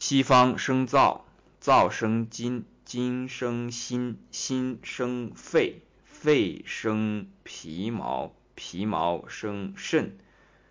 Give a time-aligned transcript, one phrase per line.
[0.00, 1.20] 西方生燥，
[1.60, 10.16] 燥生金，金生心，心生肺，肺生皮毛，皮毛生肾，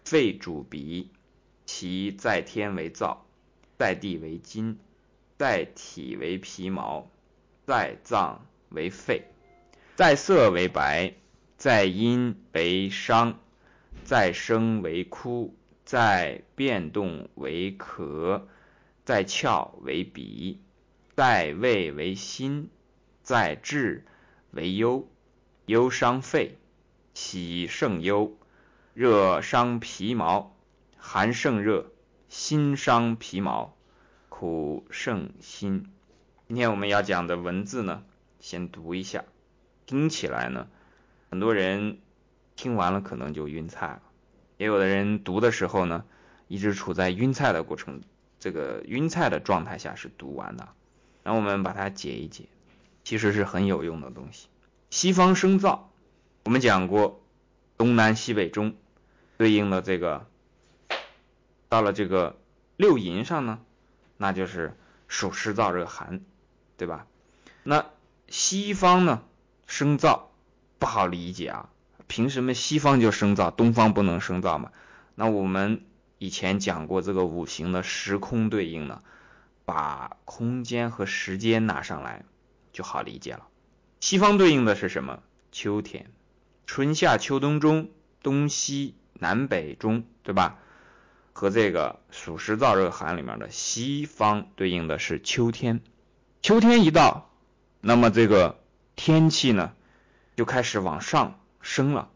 [0.03, 1.11] 肺主鼻，
[1.67, 3.17] 其在天为燥，
[3.77, 4.79] 在地为金，
[5.37, 7.07] 在体为皮毛，
[7.67, 9.25] 在脏为肺，
[9.95, 11.13] 在色为白，
[11.55, 13.37] 在阴为伤，
[14.03, 15.55] 在声为哭，
[15.85, 18.41] 在变动为咳。
[19.09, 20.61] 在窍为鼻，
[21.15, 22.69] 在胃为心，
[23.23, 24.05] 在志
[24.51, 25.09] 为忧。
[25.65, 26.59] 忧伤肺，
[27.15, 28.37] 喜胜忧。
[28.93, 30.55] 热伤皮毛，
[30.95, 31.91] 寒胜热。
[32.27, 33.75] 心伤皮毛，
[34.29, 35.91] 苦胜心。
[36.47, 38.03] 今天我们要讲的文字呢，
[38.39, 39.25] 先读一下。
[39.87, 40.67] 听起来呢，
[41.31, 41.97] 很多人
[42.55, 44.03] 听完了可能就晕菜了，
[44.57, 46.05] 也有的人读的时候呢，
[46.47, 48.03] 一直处在晕菜的过程。
[48.39, 50.69] 这个晕菜的状态下是读完的，
[51.23, 52.45] 那我们把它解一解，
[53.03, 54.47] 其实是很有用的东西。
[54.89, 55.79] 西方生燥，
[56.45, 57.21] 我们讲过
[57.77, 58.75] 东南西北中，
[59.37, 60.25] 对应的这个
[61.67, 62.37] 到了这个
[62.77, 63.59] 六淫上呢，
[64.15, 64.77] 那就是
[65.09, 66.21] 暑湿燥热寒，
[66.77, 67.05] 对吧？
[67.63, 67.87] 那
[68.29, 69.21] 西方呢
[69.67, 70.21] 生燥
[70.77, 71.69] 不好理解啊，
[72.07, 74.71] 凭什么西方就生燥，东方不能生燥嘛？
[75.15, 75.81] 那我们。
[76.19, 79.01] 以前讲过这个五行的时空对应呢，
[79.63, 82.25] 把空间和时间拿上来
[82.73, 83.47] 就好理解了。
[84.01, 85.23] 西方对应的是什么？
[85.53, 86.11] 秋天，
[86.67, 87.89] 春夏秋冬中，
[88.21, 90.59] 东西南北中，对吧？
[91.31, 95.79] 和这个暑湿燥热寒里面的西方对应的是秋天。
[96.41, 97.29] 秋天一到，
[97.79, 98.59] 那么这个
[98.97, 99.71] 天气呢
[100.35, 102.09] 就开始往上升了，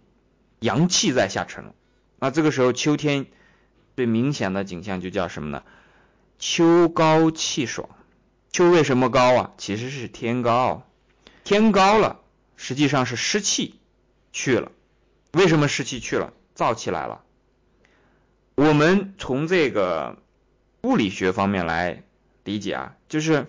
[0.60, 1.74] 阳气在下沉了。
[2.20, 3.28] 那这个时候秋天。
[3.96, 5.64] 最明显的景象就叫什么呢？
[6.40, 7.90] 秋高气爽。
[8.52, 9.52] 秋为什么高啊？
[9.58, 10.88] 其实是天高，
[11.44, 12.20] 天高了，
[12.56, 13.80] 实际上是湿气
[14.32, 14.72] 去了。
[15.32, 16.34] 为什么湿气去了？
[16.56, 17.22] 燥起来了。
[18.56, 20.18] 我们从这个
[20.82, 22.04] 物理学方面来
[22.44, 23.48] 理解啊，就是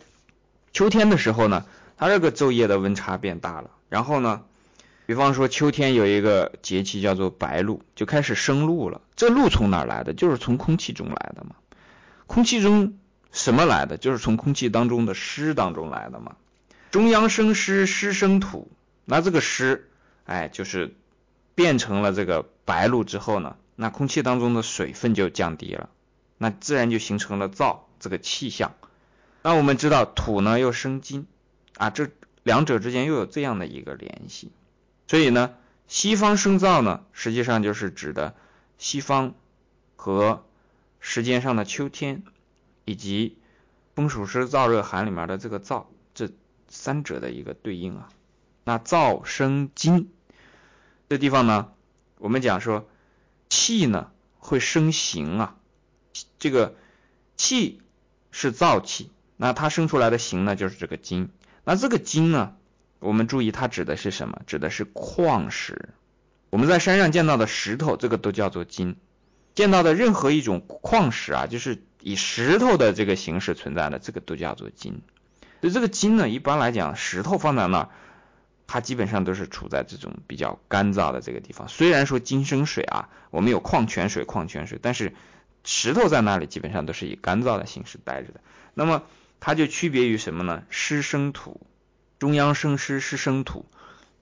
[0.73, 1.67] 秋天的时候呢，
[1.97, 4.45] 它这个昼夜的温差变大了，然后呢。
[5.07, 9.03] 比方说，秋天有一个节气叫做白露，就开始生露了。
[9.17, 10.15] 这露从哪来的？
[10.15, 11.57] 就是从空气中来的嘛。
[12.27, 12.99] 空气中
[13.33, 13.99] 什么来的？
[13.99, 16.37] 就是从空气当中的湿当中来的嘛。
[16.91, 18.71] 中央生湿，湿生土。
[19.05, 19.91] 那这个湿，
[20.25, 20.95] 哎，就是
[21.55, 25.91] 变成了这个白露之后呢，那空气当中的水分就降低了，
[26.39, 28.73] 那自然就形成了燥这个气象。
[29.43, 31.27] 那我们知道土呢又生金
[31.77, 32.09] 啊，这
[32.43, 34.51] 两者之间又有这样的一个联系。
[35.07, 35.55] 所以呢，
[35.87, 38.35] 西方生燥呢，实际上就是指的
[38.79, 39.35] 西方
[39.97, 40.45] 和
[40.99, 42.23] 时间上的秋天，
[42.87, 43.37] 以及
[43.95, 45.85] 风暑湿燥热寒里面的这个燥，
[46.15, 46.31] 这
[46.69, 48.09] 三者的一个对应啊。
[48.65, 50.11] 那燥生金，
[51.11, 51.73] 这地方呢，
[52.19, 52.89] 我们讲说
[53.51, 55.57] 气呢会生形啊，
[56.39, 56.75] 这个
[57.37, 57.83] 气
[58.31, 61.29] 是燥气，那它生出来的形呢就是这个金，
[61.65, 62.57] 那这个金呢？
[63.05, 64.41] 我们注意，它指的是什么？
[64.47, 65.91] 指的是矿石。
[66.49, 68.97] 我们在山上见到的石头，这个都叫做金。
[69.55, 75.03] 见到的任何一种矿石啊，就是以石头的这个形式存在的，这个都叫做金。
[75.61, 77.89] 所以这个金呢，一般来讲，石头放在那儿，
[78.67, 81.69] 它基本上都是处在这种比较干燥的这个地方。
[81.69, 85.15] 虽然说金生水啊，我们有矿泉水，矿泉水，但是
[85.63, 88.41] 石头在那里基本上都是以干燥的形式待着的。
[88.73, 89.03] 那么
[89.41, 90.63] 它就区别于什么呢？
[90.71, 91.61] 湿生土。
[92.25, 93.67] 中央生湿，湿生土，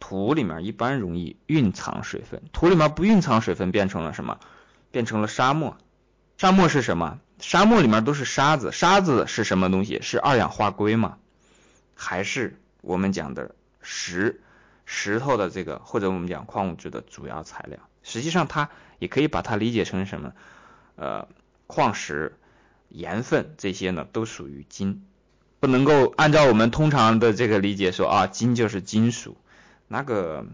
[0.01, 4.41] 土里面一般容易蕴藏水分，土里面不蕴藏水分，变成了什么？
[4.91, 5.79] 变成了沙漠。
[6.37, 7.21] 沙漠是什么？
[7.39, 10.01] 沙漠里面都是沙子，沙子是什么东西？
[10.03, 11.19] 是二氧化硅吗？
[11.95, 14.41] 还是我们讲的石
[14.85, 17.79] 石头的这个，或者我们讲矿物质的主要材料？
[18.03, 18.69] 实际上，它
[18.99, 20.33] 也可以把它理解成什么？
[20.97, 21.29] 呃，
[21.69, 22.37] 矿石、
[22.89, 25.07] 盐分这些呢，都属于金。
[25.62, 29.37] 不能够按照我们通常的这个理解说啊，金就是金属，
[29.87, 30.44] 那个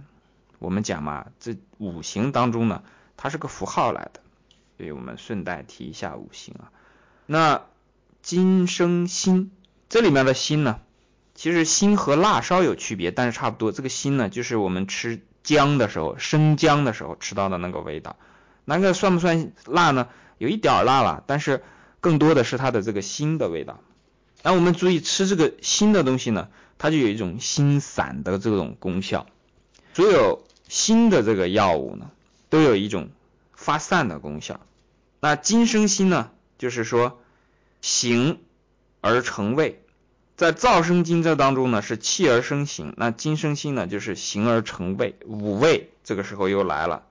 [0.59, 2.83] 我们讲嘛，这五行当中呢，
[3.17, 4.21] 它是个符号来的，
[4.77, 6.69] 所以我们顺带提一下五行啊。
[7.25, 7.63] 那
[8.21, 9.51] 金生辛，
[9.89, 10.79] 这里面的辛呢，
[11.35, 13.73] 其实辛和辣稍有区别，但是差不多。
[13.73, 18.17] 这个辛呢，就是我们吃姜的时候，生姜的时候吃到的那个味道。
[18.67, 20.09] 那个算不算辣呢？
[20.37, 21.63] 有一点辣了，但是
[22.01, 23.81] 更多的是它的这个辛的味道。
[24.43, 26.49] 那我们注意吃这个辛的东西呢，
[26.79, 29.27] 它就有一种辛散的这种功效。
[29.95, 32.11] 所有辛的这个药物呢，
[32.49, 33.11] 都有一种
[33.55, 34.61] 发散的功效。
[35.21, 37.19] 那金生辛呢，就是说
[37.81, 38.39] 形
[39.01, 39.83] 而成味。
[40.37, 45.17] 在燥生金这当中呢，是气而生形，那金生心呢，就是形而成味。
[45.27, 47.03] 五味这个时候又来了，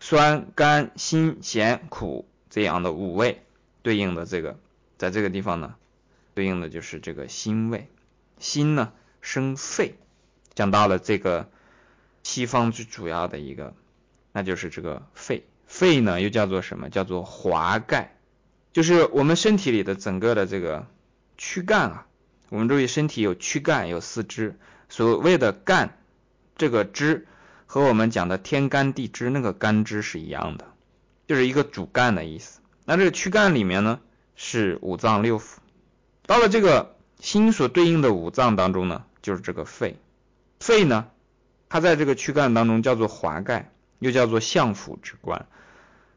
[0.00, 3.42] 酸、甘、辛、咸、苦这样的五味
[3.82, 4.56] 对应的这个，
[4.96, 5.74] 在这个地方呢，
[6.38, 7.88] 对应的就是这个辛味。
[8.38, 9.96] 辛呢生肺，
[10.54, 11.50] 讲到了这个
[12.22, 13.74] 西方最主要的一个，
[14.30, 15.44] 那就是这个肺。
[15.66, 16.90] 肺呢又叫做什么？
[16.90, 18.16] 叫做华盖，
[18.72, 20.86] 就是我们身体里的整个的这个
[21.36, 22.06] 躯干啊。
[22.50, 24.56] 我们注意，身体有躯干，有四肢。
[24.88, 25.98] 所谓的干，
[26.56, 27.26] 这个支
[27.66, 30.66] 和我们讲的天干地支那个干支是一样的，
[31.26, 32.60] 就是一个主干的意思。
[32.84, 33.98] 那这个躯干里面呢，
[34.36, 35.56] 是五脏六腑。
[36.28, 39.96] 到了这个心所对应的五脏当中呢，就是这个肺。
[40.60, 41.08] 肺呢，
[41.68, 45.46] 它在这个躯干当中叫做华盖，又叫做相府之官。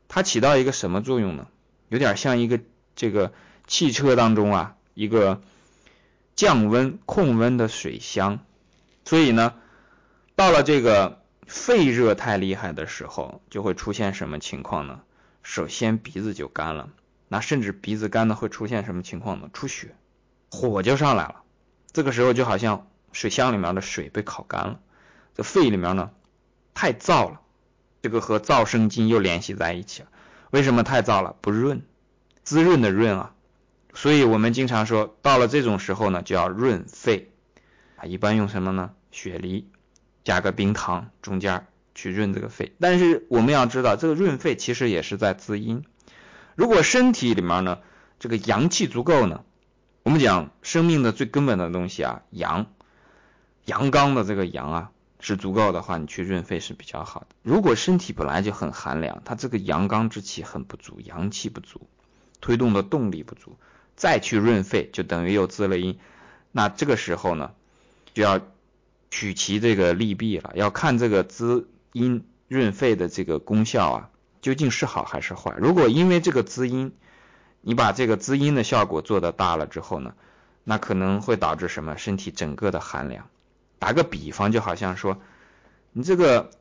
[0.07, 1.47] 它起到一个什么作用呢？
[1.89, 2.59] 有点像一个
[2.95, 3.33] 这个
[3.65, 5.41] 汽车当中啊，一个。
[6.33, 8.39] 降温控温的水箱，
[9.05, 9.53] 所以呢，
[10.33, 15.01] 到了这个肺热太厉害的时候，就会出现什么情况呢？
[15.43, 16.89] 首先鼻子就干了，
[17.33, 19.49] 那甚至鼻子干的会出现什么情况呢？
[19.53, 19.95] 出血，
[20.49, 21.43] 火就上来了。
[21.93, 24.81] 这个时候就好像水箱里面的水被烤干了，
[25.33, 26.11] 这肺里面呢
[26.73, 27.39] 太燥了，
[28.01, 30.09] 这个和燥生津又联系在一起了。
[30.49, 31.37] 为什么太燥了？
[31.39, 31.83] 不润，
[32.43, 33.33] 滋润的润啊。
[33.93, 37.31] 所以我们经常说，到了这种时候呢，就要润肺
[37.95, 38.03] 啊。
[38.03, 38.91] 一般用什么呢？
[39.09, 39.69] 雪梨
[40.25, 42.73] 加个冰糖，中间去润这个肺。
[42.81, 45.85] 但是我们要知道，这个润肺其实也是在滋阴。
[46.61, 47.79] 如果身体里面呢，
[48.19, 49.43] 这个阳气足够呢，
[50.03, 52.67] 我们讲生命的最根本的东西啊，阳
[53.65, 57.25] 阳刚的这个阳啊是足够的话，你去润肺是比较好的。
[57.41, 61.87] 如果身体本来就很寒凉，它这个阳刚之气很不足，阳气不足，
[62.41, 63.57] 推动的动力不足。
[63.95, 65.97] 再去润肺，就等于又滋了阴。
[66.51, 67.53] 那这个时候呢，
[68.13, 68.39] 就要
[69.09, 74.09] 取其这个利弊了，要看这个滋阴润肺的这个功效啊，
[74.41, 75.53] 究竟是好还是坏。
[75.57, 76.93] 如果因为这个滋阴，
[77.61, 80.13] 你把这个滋阴的效果做得大了之后呢，
[80.63, 81.97] 那可能会导致什么？
[81.97, 83.27] 身体整个的寒凉。
[83.79, 85.17] 打个比方，就好像说，
[85.91, 86.51] 你这个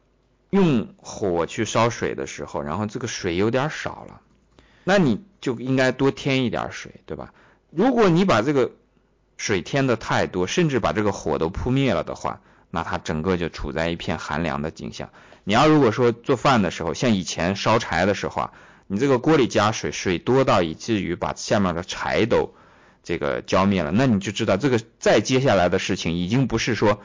[0.51, 4.21] 用火去烧水的时候，然后这个水有点少了。
[4.85, 7.33] 那你就应该多添一点水，对吧？
[7.71, 8.73] 如果你把这个
[9.37, 12.41] 水添的太多，甚至把这个火都扑灭了的话，
[12.71, 15.11] 那它整个就处在一片寒凉的景象。
[15.45, 18.53] 你要如果说做饭的时候，像以前烧柴的时候啊，
[18.87, 22.55] 你这个锅里加水，水多到以至于把下面的柴都
[23.03, 27.01] 这个浇灭了，那你就知道这个再接下来的事情已经不是说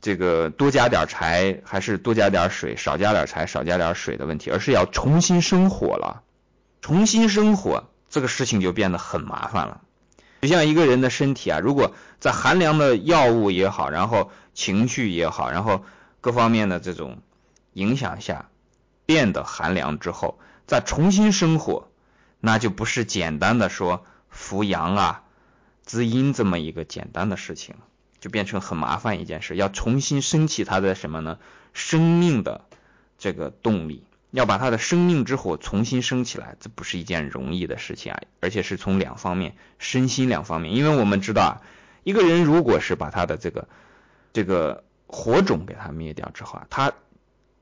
[0.00, 6.22] 这个多加点柴还是多加点水，少加点柴少加点水的问题，而是要重新生火了。
[6.82, 9.80] 重新生火这个事情就变得很麻烦了，
[10.44, 15.84] 就像一个人的身体啊，如果在寒凉的药物也好，然后情绪也好，然后
[16.20, 17.22] 各方面的这种
[17.72, 18.50] 影响下
[19.06, 21.88] 变得寒凉之后，再重新生活，
[22.40, 25.22] 那就不是简单的说扶阳啊、
[25.82, 27.76] 滋阴这么一个简单的事情，
[28.20, 31.38] 就变成很麻烦一件事，要重新升起他的什么呢？
[31.72, 32.66] 生命的
[33.16, 34.04] 这个动力。
[34.34, 38.20] 要把他的生命之火重新升起来，这不是一件容易的事情啊！
[38.40, 40.74] 而且是从两方面，身心两方面。
[40.74, 41.62] 因为我们知道啊，
[42.02, 43.68] 一个人如果是把他的这个
[44.32, 46.92] 这个火种给他灭掉之后啊，他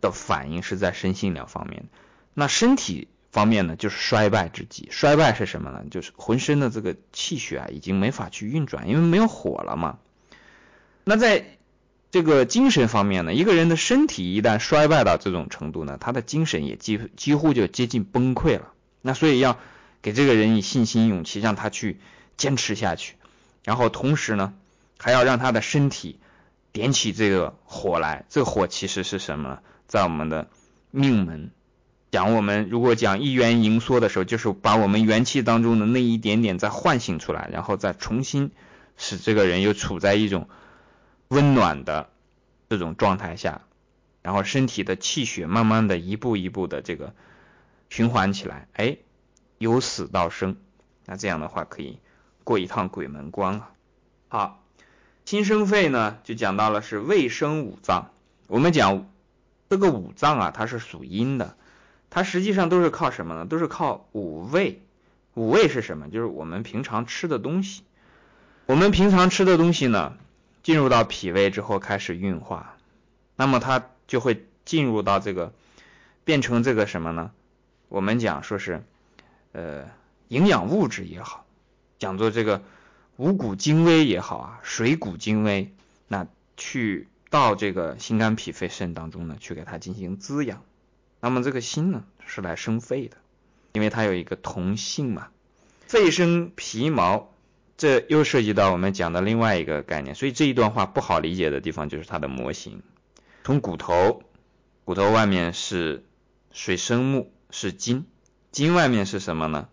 [0.00, 1.85] 的反应是在身心两方面。
[2.32, 4.88] 那身体方面呢，就是衰败之际。
[4.90, 5.85] 衰败是什么呢？
[5.90, 9.99] 就是浑身的这个气血啊，已经没法去运转，因为没有火了嘛。
[11.04, 11.44] 那在
[12.12, 18.75] 这个精神方面呢，一个人的身体一旦衰败到这种程度呢，他的精神也几几乎就接近崩溃了。
[19.00, 19.59] 那所以要
[20.02, 21.99] 给这个人以信心、勇气，让他去
[22.37, 23.14] 坚持下去。
[23.64, 24.52] 然后同时呢，
[24.99, 26.19] 还要让他的身体
[26.71, 28.26] 点起这个火来。
[28.28, 29.61] 这火其实是什么？
[29.88, 30.50] 在我们的
[30.90, 31.50] 命门
[32.11, 38.50] 讲，我们如果讲一元盈缩的时候，就是把我们元气当中的那一点点再唤醒出来，然后再重新
[38.99, 40.47] 使这个人又处在一种。
[41.32, 42.10] 温暖的
[42.68, 43.62] 这种状态下，
[44.20, 47.14] 然后身体的气血慢慢的一步一步的这个
[47.88, 48.98] 循环起来，哎，
[49.56, 50.56] 由死到生，
[51.06, 51.98] 那这样的话可以
[52.44, 53.70] 过一趟鬼门关啊。
[54.28, 54.62] 好，
[55.24, 58.10] 心生肺呢，就讲到了是胃生五脏。
[58.46, 59.10] 我们讲
[59.70, 61.56] 这个五脏啊，它是属阴的，
[62.10, 63.46] 它实际上都是靠什么呢？
[63.46, 64.82] 都是靠五味。
[65.32, 66.10] 五味是什么？
[66.10, 67.84] 就是我们平常吃的东西。
[68.66, 70.18] 我们平常吃的东西呢？
[70.62, 72.76] 进入到脾胃之后开始运化，
[73.37, 75.52] 那么它就会进入到这个
[76.25, 77.33] 变成这个什么呢？
[77.88, 78.85] 我们讲说是
[79.52, 79.90] 呃
[80.28, 81.45] 营养物质也好，
[81.99, 82.62] 讲做这个
[83.16, 85.73] 五谷精微也好啊，水谷精微，
[86.09, 86.26] 那
[86.57, 90.62] 去到这个心肝脾肺肾当中呢，去给它进行滋养。
[91.21, 93.16] 那么这个心呢，是来生肺的，
[93.73, 95.28] 因为它有一个同性嘛，
[95.87, 97.31] 肺生皮毛，
[97.82, 100.14] 这又涉及到我们讲的另外一个概念。
[100.14, 102.80] 所以这一段话不好理解的地方就是它的模型，
[103.42, 104.22] 从骨头，
[104.84, 106.04] 骨头外面是
[106.52, 108.04] 水生木，是金，
[108.52, 109.68] 金外面是什么呢？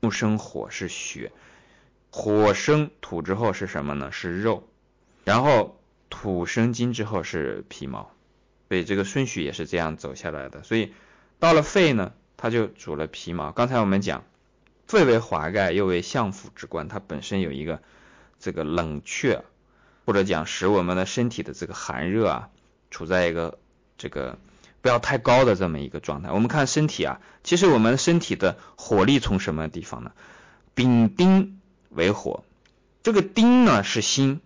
[0.00, 1.30] 木生火是血，
[2.10, 4.10] 火生土之后是什么呢？
[4.10, 4.68] 是肉，
[5.22, 5.80] 然后
[6.10, 8.10] 土生金之后是皮毛，
[8.68, 10.64] 所以这个顺序也是这样走下来的。
[10.64, 10.92] 所以
[11.38, 13.52] 到了肺呢，它就主了皮毛。
[13.52, 14.24] 刚才我们讲，
[14.86, 17.82] 最为华盖，又为相府之官，它本身有一个
[18.38, 19.42] 这个冷却，
[20.04, 22.48] 或者讲使我们的身体的这个寒热啊，
[22.90, 23.58] 处在一个
[23.98, 24.38] 这个。
[24.82, 26.30] 不要太高的这么一个状态。
[26.30, 30.12] 我们看身体啊，其实我们身体的火力从什么地方呢？
[30.74, 32.44] 丙丁为火，
[33.02, 34.42] 这个丁呢是心，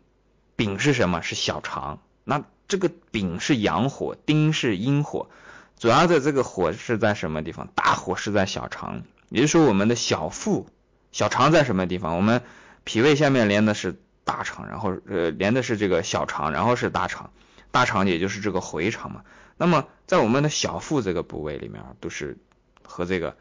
[0.54, 1.22] 丙是什么？
[1.22, 2.00] 是小肠。
[2.22, 5.28] 那这个丙是阳火，丁是阴火，
[5.76, 7.66] 主要的这个火是在什么地方？
[7.74, 10.68] 大火是在小肠，也就是说我们的小腹、
[11.12, 12.16] 小肠在什么地方？
[12.16, 12.42] 我们
[12.84, 17.30] 脾胃下面连的是大肠，然后呃连的是这个小肠，然后是大肠，
[17.70, 19.22] 大肠也就是这个回肠嘛。
[19.56, 22.38] 那么，在我们的小腹这个部位里面，都是
[22.84, 23.36] 和这个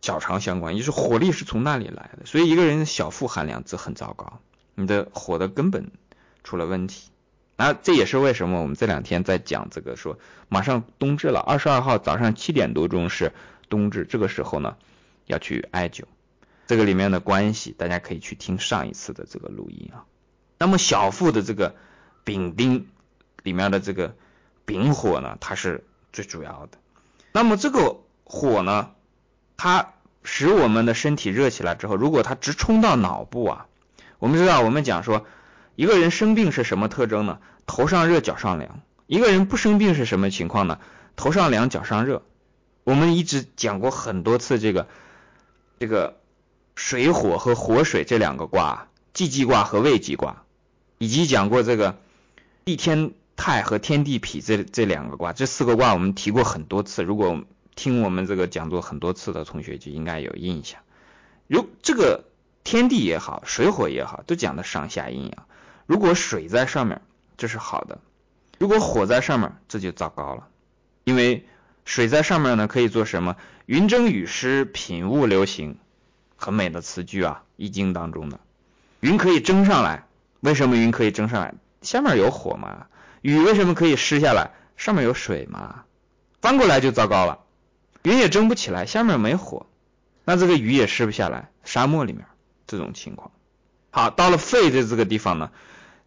[0.00, 2.26] 小肠相关，也就是火力是从那里来的。
[2.26, 4.40] 所以，一个人的小腹寒凉则很糟糕，
[4.74, 5.92] 你的火的根本
[6.42, 7.10] 出了问题。
[7.56, 13.32] 那这也是为什么我们这两天在讲这个，说马上冬至了，二十二号早上七点多钟是
[13.68, 14.76] 冬至，这个时候呢
[15.26, 16.04] 要去艾灸，
[16.66, 20.04] 这个里面的关系，大家可以去听上一次的这个录音啊。
[20.58, 21.74] 那么小腹的这个
[22.24, 22.88] 丙丁
[23.42, 24.14] 里面的这个。
[24.64, 26.78] 丙火呢，它是最主要的。
[27.32, 28.90] 那么这个火呢，
[29.56, 33.66] 它使我们的身体热起来之后，如果它直冲到脑部啊，
[34.20, 35.26] 我们知道，我们讲说，
[35.74, 37.40] 一个人生病是什么特征呢？
[37.66, 38.80] 头上热，脚上凉。
[39.08, 40.78] 一个人不生病是什么情况呢？
[41.16, 42.22] 头上凉，脚上热。
[42.84, 44.86] 我们一直讲过很多次这个
[45.82, 46.20] 这个
[46.76, 50.44] 水火和火水这两个卦，既济卦和未济卦，
[50.98, 51.98] 以及讲过这个
[52.64, 53.10] 地天。
[53.34, 57.02] 泰和天地痞这这两个卦，这四个卦我们提过很多次。
[57.02, 57.42] 如果
[57.74, 60.80] 听我们这个讲座很多次的同学就应该有印象。
[61.48, 62.24] 如这个
[62.62, 65.46] 天地也好，水火也好，都讲的上下阴阳。
[65.86, 67.00] 如果水在上面，
[67.36, 67.98] 这是好的；
[68.58, 70.46] 如果火在上面，这就糟糕了。
[71.02, 71.44] 因为
[71.84, 73.36] 水在上面呢，可以做什么？
[73.66, 75.78] 云蒸雨湿，品物流行，
[76.36, 78.40] 很美的词句啊，《易经》当中的。
[79.00, 80.06] 云可以蒸上来，
[80.40, 81.54] 为什么云可以蒸上来？
[81.80, 82.86] 下面有火嘛。
[83.20, 84.50] 雨为什么可以湿下来？
[84.76, 85.84] 上面有水嘛，
[86.40, 87.38] 翻过来就糟糕了。
[88.02, 89.66] 云也蒸不起来，下面没火，
[90.24, 91.50] 那这个雨也湿不下来。
[91.62, 92.24] 沙漠里面
[92.66, 93.30] 这种情况。
[93.90, 95.50] 好，到了肺的这个地方呢，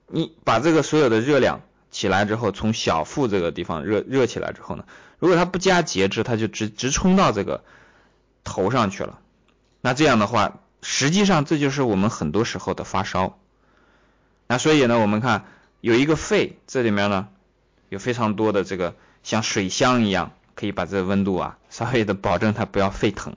[0.08, 4.84] 你把这个所有的热量起来之后，从小腹这个地方热热起来之后呢，
[5.26, 7.64] 如果它不加节制，它就直直冲到这个
[8.44, 9.20] 头上去了。
[9.82, 13.38] 那这样的话，实际上这就是我们很多时候的发烧。
[14.48, 15.46] 那所以呢，我们看。
[15.82, 17.28] 有一个肺，这里面呢
[17.90, 23.36] 有非常多的这个像水箱一样，可以把这个温度啊稍微的保证它不要沸腾。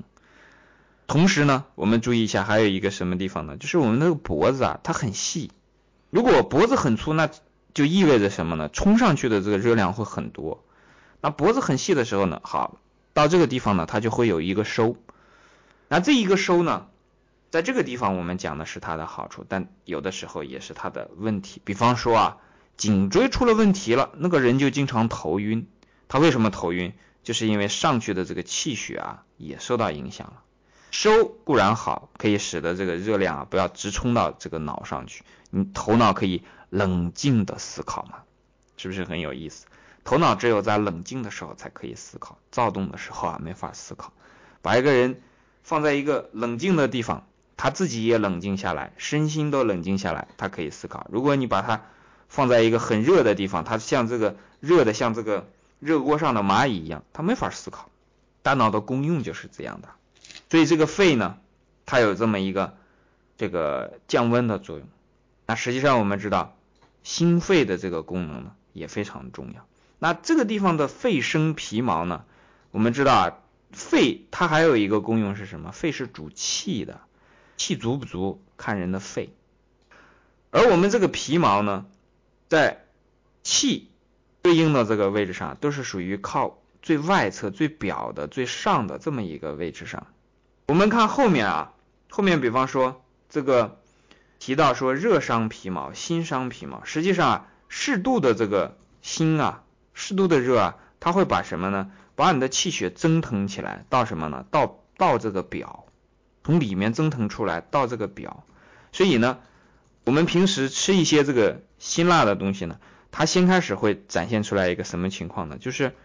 [1.07, 3.59] 同时呢，我们注意一下，还有一个什么地方呢？
[3.59, 5.51] 就是我们那个脖子啊，它很细。
[6.09, 7.29] 如果脖子很粗，那
[7.75, 8.71] 就意味着什么呢？
[8.73, 10.65] 冲上去的这个热量会很多。
[11.21, 12.79] 那脖子很细的时候呢，好，
[13.13, 14.97] 到这个地方呢，它就会有一个收。
[15.89, 16.87] 那这一个收呢？
[17.51, 21.63] 在这个地方，我们讲的是它的好处，但有的时候也是它的问题。
[21.65, 22.37] 比方说啊，
[22.77, 25.67] 颈椎出了问题了，那个人就经常头晕。
[26.09, 26.93] 他为什么头晕？
[27.23, 30.43] 就是因为上去的这个气血啊也受到影响了。
[30.91, 38.19] 收固然好，可以使得这个热量啊不要直冲到这个脑上去，你头脑可以冷静的思考嘛，
[38.77, 39.67] 是不是很有意思？
[40.09, 44.15] 头脑只有在冷静的时候才可以思考，躁动的时候啊没法思考。
[44.63, 45.21] 把一个人
[45.63, 47.27] 放在一个冷静的地方。
[47.59, 51.07] 他自己也冷静下来，身心都冷静下来，他可以思考。
[51.11, 51.83] 如果你把它
[52.27, 55.47] 放在一个很热的地方，它像这个热的像这个
[55.79, 57.91] 热锅上的蚂蚁一样，它没法思考。
[58.41, 59.91] 大脑的功用就是这样的。
[60.49, 61.37] 所以这个肺呢，
[61.85, 62.79] 它有这么一个
[63.37, 64.89] 这个降温的作用。
[65.45, 66.57] 那实际上我们知道，
[67.03, 69.67] 心肺的这个功能呢也非常重要。
[69.99, 72.25] 那这个地方的肺生皮毛呢，
[72.71, 73.39] 我们知道啊，
[73.73, 75.73] 肺它还有一个功用是什么？
[75.73, 77.01] 肺是主气的。
[77.61, 79.35] 气足不足看人的肺，
[80.53, 81.87] 而我们这个皮毛呢，
[82.49, 82.85] 在
[83.43, 83.91] 气
[84.43, 90.07] 对应的这个位置上，都是属于靠最外侧、最表的、最上的这么一个位置上。
[90.69, 91.73] 我们看后面啊，
[92.09, 93.81] 后面比方说这个
[94.39, 96.85] 提到说热伤皮毛，心伤皮毛。
[96.85, 99.65] 实际上啊，适度的这个心啊，
[99.99, 101.91] 适度的热啊，它会把什么呢？
[102.15, 104.47] 把你的气血蒸腾起来，到什么呢？
[104.53, 105.87] 到到这个表，
[106.45, 108.45] 从里面蒸腾出来到这个表。
[108.93, 109.41] 所以呢，
[110.05, 112.79] 我们平时吃一些这个辛辣的东西呢，
[113.11, 115.59] 它先开始会展现出来一个什么情况呢？
[115.59, 115.97] 就是，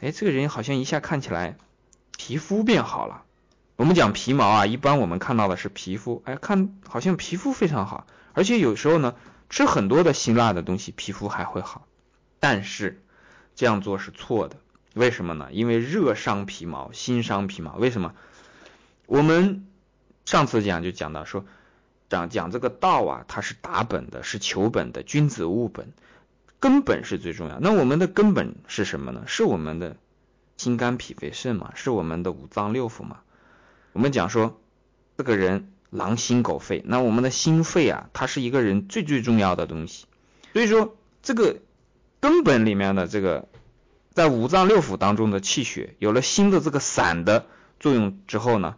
[0.00, 1.56] 哎，这个人好像一下看起来
[2.16, 3.24] 皮肤变好了。
[3.74, 9.16] 我们讲皮毛啊，一般我们看到的是皮肤，哎，看好像皮肤非常好，而且有时候呢，
[9.48, 11.86] 吃很多的辛辣的东西，皮肤还会好。
[12.38, 13.02] 但是
[13.54, 14.56] 这样做是错的，
[14.94, 15.48] 为什么呢？
[15.52, 17.76] 因为热伤皮毛，心伤皮毛。
[17.76, 18.14] 为什么？
[19.06, 19.66] 我们
[20.24, 21.44] 上次讲就讲到说，
[22.08, 25.92] 讲讲这个道啊，它是达本的，是求本的，君子务本，
[26.58, 27.58] 根本是最重要。
[27.60, 29.24] 那我们的根本是什么呢？
[29.26, 29.96] 是我们的
[30.56, 33.20] 心肝脾肺肾嘛，是我们的五脏六腑嘛。
[33.92, 34.60] 我们讲说，
[35.16, 40.06] 这个人狼心狗肺，那我们的心肺啊，它是一个人最最重要的东西。
[40.52, 41.58] 所以说，这个
[42.20, 43.48] 根本里面的这个，
[44.12, 47.46] 在五脏六腑当中的气血，有了新的这个散的
[47.78, 48.76] 作用之后呢，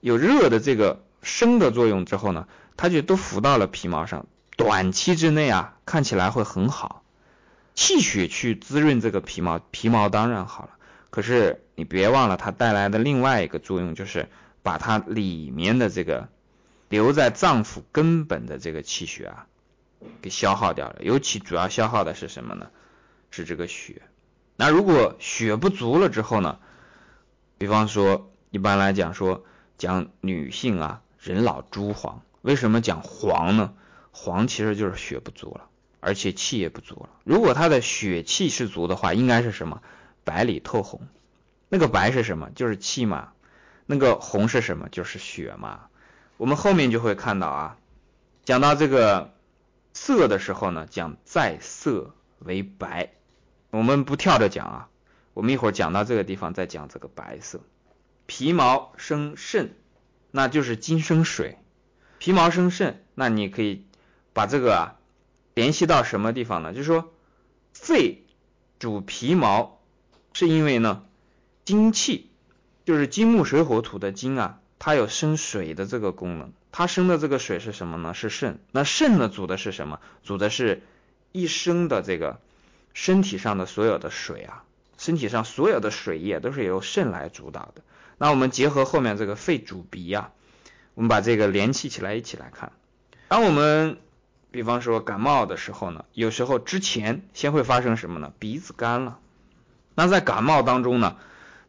[0.00, 2.46] 有热的这个生的作用之后呢，
[2.76, 7.02] 它就都浮到了皮毛上，短期之内啊，看起来会很好。
[7.74, 10.70] 气血去滋润这个皮毛，皮毛当然好了。
[11.10, 14.28] 可是你别忘了，它带来的另外一个作用就是。
[14.64, 16.28] 把它里面的这个
[16.88, 19.46] 留在脏腑根本的这个气血啊，
[20.20, 20.96] 给消耗掉了。
[21.00, 22.70] 尤其主要消耗的是什么呢？
[23.30, 24.02] 是这个血。
[24.56, 26.58] 那如果血不足了之后呢？
[27.58, 29.44] 比方说，一般来讲说，
[29.78, 32.22] 讲女性啊，人老珠黄。
[32.42, 33.72] 为什么讲黄呢？
[34.10, 35.68] 黄其实就是血不足了，
[36.00, 37.08] 而且气也不足了。
[37.24, 39.80] 如果她的血气是足的话，应该是什么？
[40.24, 41.00] 白里透红。
[41.68, 42.50] 那个白是什么？
[42.54, 43.32] 就是气嘛。
[43.86, 44.88] 那个红是什么？
[44.90, 45.86] 就是血嘛。
[46.36, 47.76] 我们后面就会看到啊，
[48.44, 49.32] 讲到这个
[49.92, 53.12] 色的时候呢，讲在色为白。
[53.70, 54.88] 我们不跳着讲啊，
[55.34, 57.60] 我们一会儿讲到这个地方再讲这个白色。
[58.26, 59.76] 皮毛生肾，
[60.30, 61.58] 那就是金生水。
[62.18, 63.86] 皮毛生肾，那你可以
[64.32, 64.96] 把这个啊
[65.54, 66.72] 联系到什么地方呢？
[66.72, 67.12] 就是说
[67.72, 68.24] 肺
[68.78, 69.80] 主皮毛，
[70.32, 71.04] 是因为呢
[71.64, 72.30] 精气。
[72.84, 76.52] 就是金木水火土的金啊，它有生水的这个功能。
[76.72, 78.14] 它生的这个水是什么呢？
[78.14, 78.58] 是肾。
[78.72, 80.00] 那肾呢，主的是什么？
[80.24, 80.82] 主的是
[81.30, 82.40] 一生的这个
[82.92, 84.64] 身体上的所有的水啊，
[84.98, 87.82] 身体上所有的水液都是由肾来主导的。
[88.18, 90.32] 那我们结合后面这个肺主鼻呀，
[90.94, 92.72] 我们把这个联系起来一起来看。
[93.28, 93.98] 当我们
[94.50, 98.32] 比方说感冒的时候呢，有时候之前先会发生什么呢？
[98.40, 99.20] 鼻子干了。
[99.94, 101.18] 那在感冒当中呢？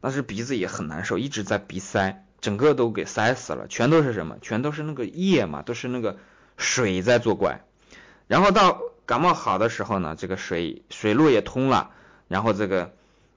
[0.01, 4.37] 那是鼻子也很难受，一直在鼻塞，整个都给塞死了，全都是什么？
[4.41, 6.17] 全都是那个液嘛，都是那个
[6.57, 7.61] 水在作怪。
[8.27, 11.91] 然后到感冒好的时候呢，这个水水路也通了，
[12.27, 12.91] 然后这个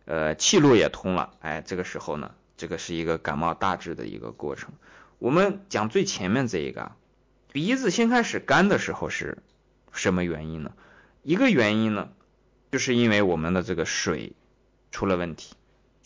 [0.06, 4.72] 呃气路也通了，哎，这个时候呢，这个是一个感冒大致的一个过程。
[5.20, 6.90] 我们讲最前面这一个，
[7.52, 9.38] 鼻子先开始干的时候是
[9.92, 10.72] 什么原因呢？
[11.22, 12.08] 一个原因呢，
[12.72, 14.32] 就是因为我们的这个水
[14.90, 15.54] 出了问题。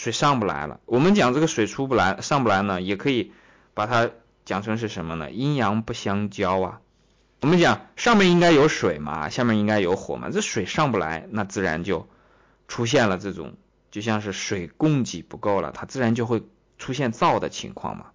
[0.00, 3.32] 水上不来了，我们讲这个水出不来、上不来呢，也可以
[3.74, 4.08] 把它
[4.46, 5.30] 讲成是什么呢？
[5.30, 6.80] 阴阳不相交啊。
[7.42, 12.08] 我们讲上面应该有水嘛，下面应该有火嘛，这水上不来，那自然就
[12.66, 13.58] 出现了这种，
[13.90, 16.42] 就像是水供给不够了，它自然就会
[16.78, 18.06] 出现燥的情况嘛。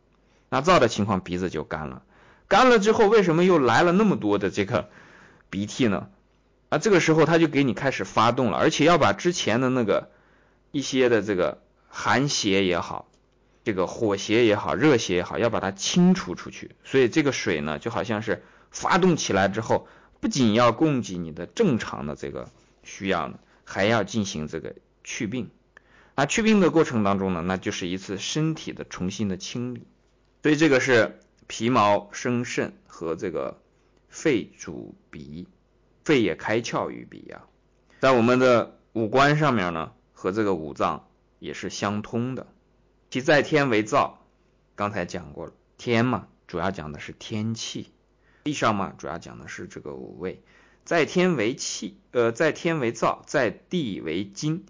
[0.50, 2.02] 那燥的情况，鼻子就干了，
[2.48, 4.90] 干了之后，为什么又来了那么多的这个
[5.52, 6.08] 鼻涕呢？
[6.70, 10.10] 啊，这个时候它就给你开始发动了，而且要把之前的那个
[10.72, 11.64] 一些的这个。
[11.98, 13.10] 寒邪也好，
[13.64, 16.76] 这个火邪也好，热邪也好，要把它清除出去。
[16.84, 19.88] 所以这个水呢，就好像是发动起来之后，
[20.20, 22.52] 不仅要供给你的正常的这个
[22.84, 25.50] 需要呢，还要进行这个祛病。
[26.16, 29.88] 那祛病的过程当中呢，那就是一次身体的重新的清理。
[30.44, 33.62] 所以这个是皮毛生肾和这个
[34.10, 35.48] 肺主鼻，
[36.04, 37.48] 肺也开窍于鼻啊，
[38.02, 41.08] 在我们的五官上面呢，和这个五脏。
[41.40, 42.48] 也是相通的，
[43.10, 44.14] 其在天为燥，
[44.76, 47.92] 刚才讲过了，天嘛，主要讲的是天气；
[48.44, 50.42] 地上嘛，主要讲的是这个五味。
[50.84, 54.66] 在天为气，呃，在天为燥，在地为金，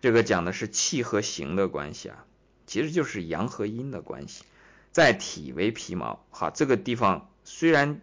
[0.00, 2.24] 这个讲的是气和形的关系啊，
[2.66, 4.44] 其实就是阳和阴的关系。
[4.92, 8.00] 在体为皮毛，好，这个地方虽然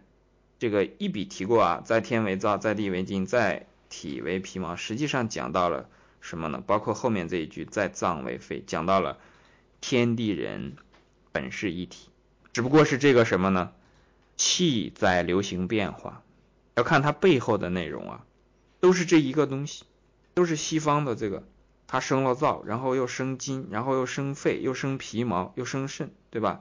[0.58, 5.88] 这个一笔提过啊，在天为燥，在地为金，在体为皮毛，实际上讲到了。
[6.22, 6.62] 什么呢？
[6.66, 9.18] 包括后面这一句“在脏为肺”，讲到了
[9.80, 10.76] 天地人
[11.32, 12.08] 本是一体，
[12.54, 13.72] 只不过是这个什么呢？
[14.36, 16.22] 气在流行变化，
[16.76, 18.24] 要看它背后的内容啊，
[18.80, 19.84] 都是这一个东西，
[20.32, 21.44] 都是西方的这个，
[21.86, 26.60] 它生了燥，然后又生筋，然后又生肺，又生皮毛，又生肾，对吧？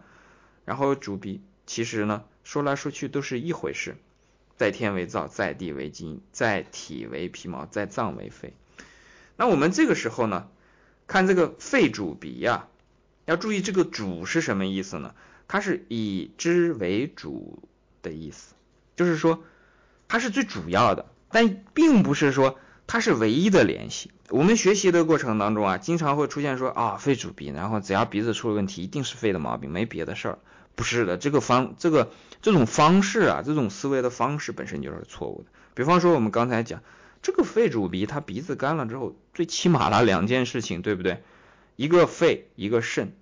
[0.65, 3.95] 然后主鼻，其实呢，说来说去都是一回事，
[4.58, 8.54] 在天为燥，在地为筋，在体为皮毛，在脏为肺。
[9.41, 10.49] 那我们这个时候呢，
[11.08, 12.67] 看这个肺主鼻呀，
[13.25, 15.15] 要注意这个主是什么意思呢？
[15.47, 17.67] 它是以之为主
[18.04, 18.54] 的意思，
[18.95, 19.43] 就是说
[20.08, 24.12] 它是最主要的，但并不是说它是唯一的联系。
[24.30, 30.39] 我们学习的过程当中啊，经常会出现说啊，肺主鼻，然后只要鼻子出了问题，一定是肺的毛病，没别的事儿。
[30.75, 32.12] 不是的，这个方这个
[32.43, 35.49] 这种方式啊，这种思维的方式本身就是错误的。
[35.73, 36.84] 比方说我们刚才讲
[37.21, 41.21] 这个肺主鼻，它鼻子干了之后，最起码了两件事情，对不对？
[41.75, 43.13] 一个肺，一个肾。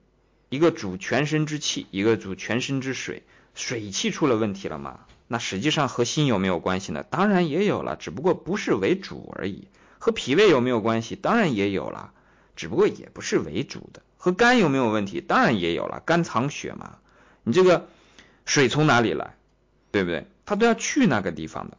[0.50, 3.22] 一个主全身之气，一个主全身之水，
[3.54, 5.02] 水气出了问题了吗？
[5.28, 7.04] 那实际上和心有没有关系呢？
[7.04, 9.68] 当然也有了，只不过不是为主而已。
[10.00, 11.16] 和脾胃有没有关系？
[11.16, 12.14] 当然也有了，
[12.56, 14.02] 只不过也不是为主的。
[14.18, 15.22] 和肝有没有问题？
[15.22, 16.98] 当然也有了，肝藏血嘛。
[17.44, 17.88] 你这个
[18.46, 19.36] 水从哪里来？
[19.92, 20.26] 对不对？
[20.48, 21.78] 它都要去那个地方的，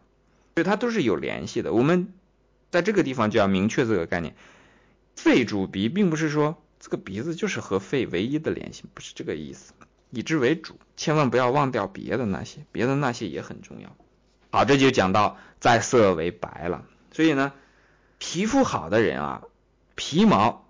[0.61, 1.73] 所以它都是有联系的。
[1.73, 2.13] 我们
[2.71, 4.35] 在这个地方就要明确这个概念：
[5.17, 6.63] 肺主鼻，并不是说。
[6.79, 9.75] 这个鼻子就是和肺唯一的联系，不是这个意思，
[10.09, 13.95] 以之为主，千万不要忘掉别的那些，别的那些也很重要。
[14.51, 16.85] 好，这就讲到在色为白了。
[17.13, 17.53] 所以呢，
[18.19, 19.43] 皮肤好的人啊，
[19.95, 20.67] 皮毛，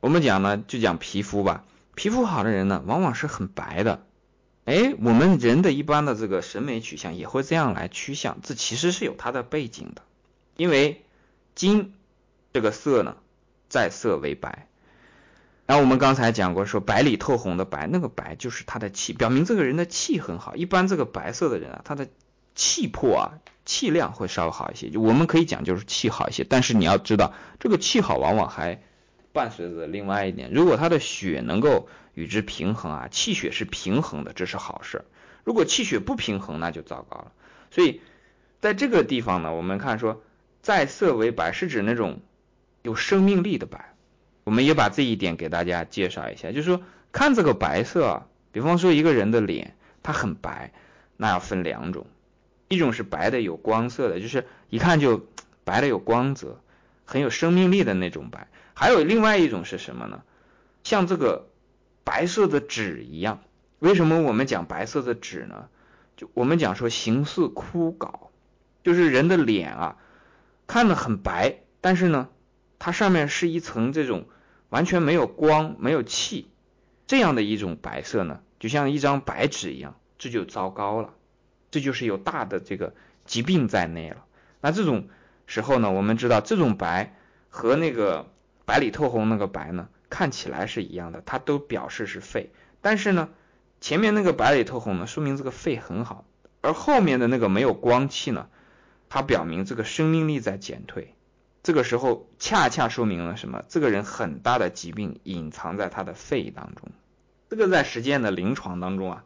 [0.00, 4.04] 我们讲呢就讲皮肤吧，皮肤好的人呢，往往是很白的。
[4.64, 10.02] 哎，我们人的一般的这个审美取向也会这样来趋向，这其实是有它的背景的，
[10.56, 11.02] 因为
[11.54, 11.94] 金
[12.52, 13.16] 这个色呢，
[13.68, 14.68] 在色为白。
[15.66, 20.54] 然后我们刚才讲过，说白里透红的白，那个白就是他的气，表明这个人的气很好。
[20.54, 22.08] 一般这个白色的人啊，他的
[22.54, 24.90] 气魄啊、气量会稍微好一些。
[24.90, 28.82] 就我们可以讲就是气好一些，但是你要知道，这个气好往往还
[29.32, 35.04] 伴随着另外一点，如果他的血能够与之平衡啊，气血是平衡的，这是好事。
[35.44, 37.32] 如果气血不平衡，那就糟糕了。
[37.70, 38.00] 所以
[38.60, 40.22] 在这个地方呢，我们看说
[40.60, 42.20] 在色为白，是指那种
[42.82, 43.94] 有生命力的白。
[44.44, 50.72] 我们也把这一点给大家介绍一下，就是说看这个白色啊，比方说一个人的脸，它很白，
[51.16, 52.06] 那要分两种，
[52.68, 55.26] 一种是白的有光色的，就是一看就
[55.62, 56.60] 白的有光泽，
[57.04, 60.22] 很有生命力的那种白；还有另外一种是什么呢？
[60.84, 61.48] 像这个
[62.04, 63.40] 白色的纸一样。
[63.78, 65.68] 为什么我们讲白色的纸呢？
[66.16, 68.28] 就我们讲说形似枯槁，
[68.82, 69.96] 就是人的脸啊，
[70.66, 72.28] 看着很白，但是呢。
[72.84, 74.26] 它上面是一层这种
[74.68, 76.50] 完全没有光、没有气
[77.06, 81.14] 这样的一种白色呢，就像一张白纸一样，这就糟糕了，
[81.70, 82.92] 这就是有大的这个
[83.24, 84.24] 疾病在内了。
[84.60, 85.08] 那这种
[85.46, 87.14] 时候呢，我们知道这种白
[87.50, 88.31] 和那个
[88.64, 92.52] 白里透红那个白呢，看起来是一样的，它都表示是肺。
[92.80, 93.28] 但是呢，
[93.80, 96.24] 前面那个白里透红呢，说明这个肺很好，
[96.60, 98.48] 而后面的那个没有光气呢，
[99.08, 101.14] 它表明这个生命力在减退。
[101.62, 103.62] 这个时候恰恰说明了什么？
[103.68, 106.90] 这个人很大的疾病隐藏在他的肺当中。
[107.50, 109.24] 这个在实践的临床当中啊，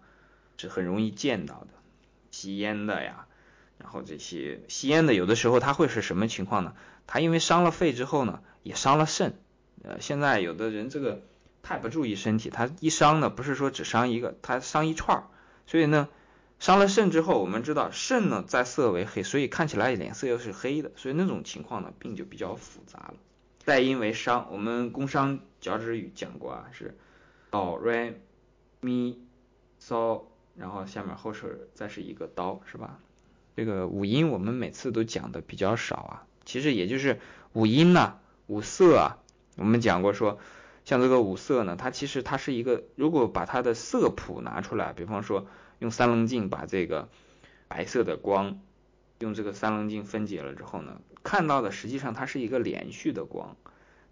[0.59, 1.68] 是很容易见到的。
[2.31, 3.27] 吸烟的呀，
[3.79, 6.75] 然后这些吸烟的有的时候他会是什么情况呢？
[7.07, 9.39] 他因为伤了肺之后呢，也伤了肾。
[9.83, 11.23] 呃，现在有的人这个
[11.63, 15.25] 太不注意身体，他一伤呢，不是说只伤一个，他伤一串儿，
[15.67, 16.09] 所以呢。
[16.59, 23.15] 伤了肾之后，我们知道肾呢在色为黑，所以看起来脸色又是黑的，所以那种情况呢病就比较复杂了。
[23.59, 26.97] 再因为伤，我们工商脚趾语讲过啊，是
[27.51, 28.15] 哆来
[28.81, 29.21] 咪
[29.79, 30.23] 嗦，
[30.57, 33.01] 然后下面后是再是一个刀，是吧？
[33.55, 37.21] 这个五音我们每次都讲的比较少啊，其实也就是
[37.53, 39.19] 五音呐、五色啊。
[39.57, 40.39] 我们讲过说，
[40.85, 45.47] 像这个五色呢，它其实它是一个，如果把它的色谱拿出来，比方说。
[45.79, 47.11] 用三棱镜把这个
[47.69, 48.61] 白色的光
[49.19, 53.59] 用这个三棱镜分解了之后呢，看到的实际上它是一个连续的光，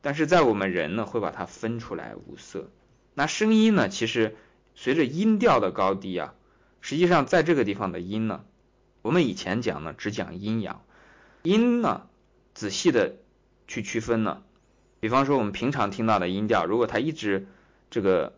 [0.02, 2.68] 但是在我们人呢会把它分出来五色。
[3.14, 4.36] 那声音呢，其实
[4.74, 6.34] 随着音调的高低啊，
[6.82, 8.44] 实际上在这个地方的音呢，
[9.00, 10.84] 我们以前讲呢只讲阴阳，
[11.44, 12.06] 音呢
[12.52, 13.16] 仔细的
[13.66, 14.42] 去区分呢，
[15.00, 17.46] 比方说我们平常听到的音调，如果它一直
[17.90, 18.32] 这个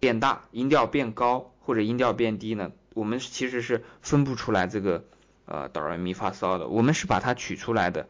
[0.00, 1.48] 变大，音调变高。
[1.64, 2.72] 或者音调变低呢？
[2.92, 5.04] 我们其实是分不出来这个
[5.46, 8.08] 呃哆来咪发嗦的，我们是把它取出来的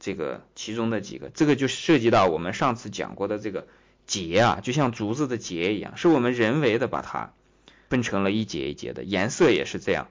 [0.00, 3.66] 这个其中的几个，这个就涉及到我们上次讲过的这个
[4.06, 7.34] 节啊，就像竹子的节一样，是我们人为的把它
[7.90, 10.08] 分成了一节一节的，颜色也是这样，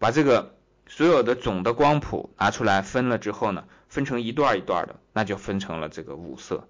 [0.00, 0.56] 把这个
[0.88, 6.66] 所有的总的光谱拿出来分了之后呢，分成一段一段的，那就分成了这个五色。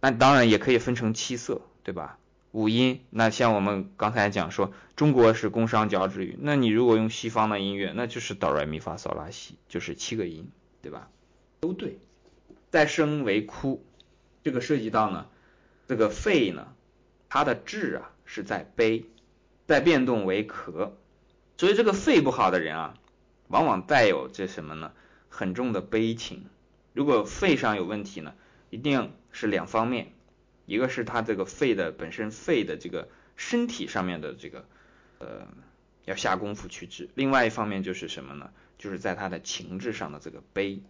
[0.00, 2.18] 那当然也可以分成七色，对吧？
[2.52, 11.10] 五音，那像我们刚才讲说，中国是工商交织语，那你如果用西方的音乐，那就是哆来咪发嗦拉西，就是七个音，对吧？
[11.60, 11.98] 都对。
[12.70, 13.84] 再升为哭，
[14.42, 15.26] 这个涉及到呢，
[15.86, 16.68] 这个肺呢，
[17.28, 19.04] 它的志啊是在悲，
[19.66, 20.92] 在变动为咳，
[21.58, 22.94] 所以这个肺不好的人啊，
[23.48, 24.92] 往往带有这什么呢？
[25.28, 26.44] 很重的悲情。
[26.92, 28.34] 如果肺上有问题呢，
[28.70, 30.12] 一定是两方面。
[30.66, 34.64] 一个是他这个肺的本身肺的这个身体上面的这个
[35.18, 35.46] 呃
[36.04, 38.50] 要下功夫去治，另外一方面就是什么呢？
[38.76, 40.82] 就是在他的情志上的这个悲，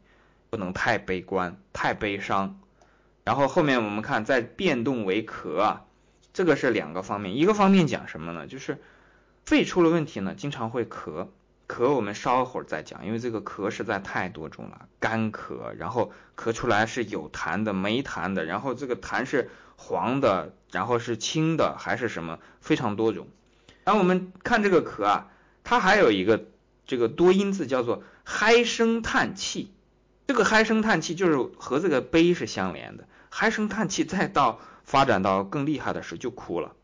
[0.49, 2.59] 不能太悲观、太悲伤。
[3.22, 5.85] 然后后面我们看在变动为咳啊，
[6.33, 8.46] 这个是两个方面，一个方面讲什么呢？
[8.46, 8.79] 就是
[9.44, 11.29] 肺出了问题呢，经常会咳。
[11.69, 23.27] 咳我们稍会儿再讲，因为这个咳实在太多种了，干咳，然后咳出来是有痰的、没痰的，然后这个痰是黄的，然后是青的，还是什么，非常多种。
[23.83, 25.29] 然后我们看这个咳啊，
[25.65, 26.45] 它还有一个
[26.87, 29.73] 这个多音字叫做嗨声叹气，
[30.29, 36.75] 这个嗨声叹气就是和这个悲是相连的，嗨声叹气再到发展到更厉害的时候就哭了，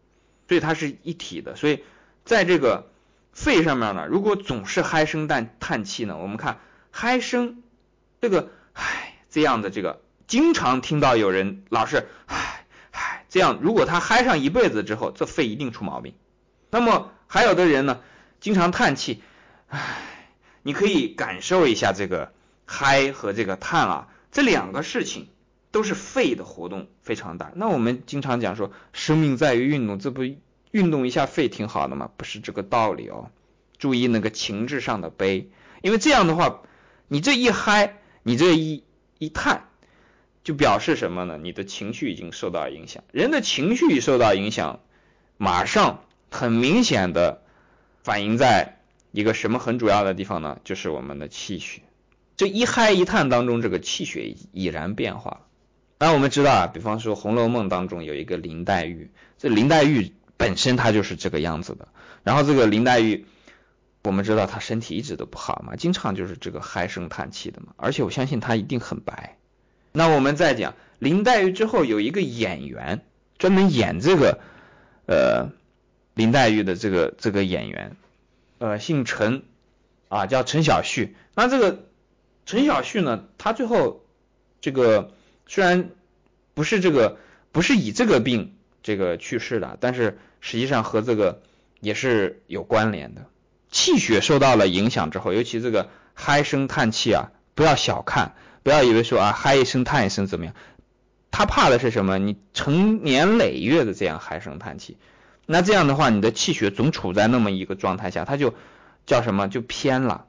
[0.49, 1.55] 所以它是一体的。
[1.55, 1.85] 所以
[2.25, 2.91] 在这个。
[3.33, 7.63] 肺上面呢，如果总是嗨声叹叹气呢，我们看嗨声
[8.21, 16.15] 这个唉这样的这个，经常听到有人老是唉唉这样，如果他嗨上一辈子之后，这肺一定出毛病。
[16.71, 18.01] 那么还有的人呢，
[18.39, 19.23] 经常叹气，
[19.69, 19.81] 唉，
[20.63, 22.33] 你可以感受一下这个
[22.67, 25.29] 嗨和这个叹啊，这两个事情
[25.71, 27.51] 都是肺的活动非常大。
[27.55, 30.23] 那我们经常讲说，生命在于运动，这不。
[30.73, 33.31] 运动一下肺挺好的嘛，不是这个道理哦。
[33.79, 35.51] 注意那个情志上的悲，
[35.83, 36.63] 因为这样的话，
[37.09, 38.85] 你这一嗨，你这一
[39.19, 39.65] 一叹，
[40.45, 41.37] 就表示什么呢？
[41.37, 43.03] 你的情绪已经受到影响。
[43.13, 44.81] 人的情绪受到影响，
[45.37, 47.43] 马上很明显的
[48.05, 48.81] 反映在
[49.11, 50.59] 一个什么很主要的地方呢？
[50.65, 51.83] 就是我们的气血。
[52.37, 55.43] 这一嗨一叹当中，这个气血已然变化。
[55.99, 60.15] 那我们知道啊，比方说《红楼梦》当中有一个林黛玉，这林黛玉。
[60.43, 61.87] 本身他就是这个样子的，
[62.25, 63.27] 然后这个林黛玉，
[64.03, 69.39] 我们知道她身体一直都不好嘛，经常就是这个唉声叹气的嘛，而且我相信她一定很白。
[69.93, 73.05] 那我们再讲林黛玉之后有一个演员
[73.39, 74.41] 专门演这个
[75.07, 75.53] 呃
[76.15, 77.97] 林黛玉的这个这个演员，
[78.59, 79.45] 呃姓陈
[80.09, 81.15] 啊叫陈小旭。
[81.37, 81.85] 那这个
[82.47, 84.05] 陈小旭呢，他最后
[84.61, 85.13] 这个
[85.47, 85.91] 虽然
[86.55, 87.19] 不是这个
[87.53, 90.19] 不是以这个病这个去世的，但是。
[90.45, 91.41] 实际上和这个
[91.79, 93.27] 也是有关联的，
[93.71, 100.55] 气血受到了影响之后，尤其这个嗨声叹气啊，不要小看，不要以为说啊嗨一声叹一声怎么样，
[101.31, 102.19] 他怕的是什么？
[102.19, 104.97] 你成年累月的这样嗨声叹气，
[105.47, 108.53] 那这样的话，你的气血总处在那么一个状态下，它就
[109.07, 109.47] 叫什么？
[109.47, 110.27] 就偏了，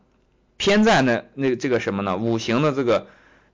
[0.58, 2.18] 偏在那那这个什么呢？
[2.18, 3.08] 五行的这个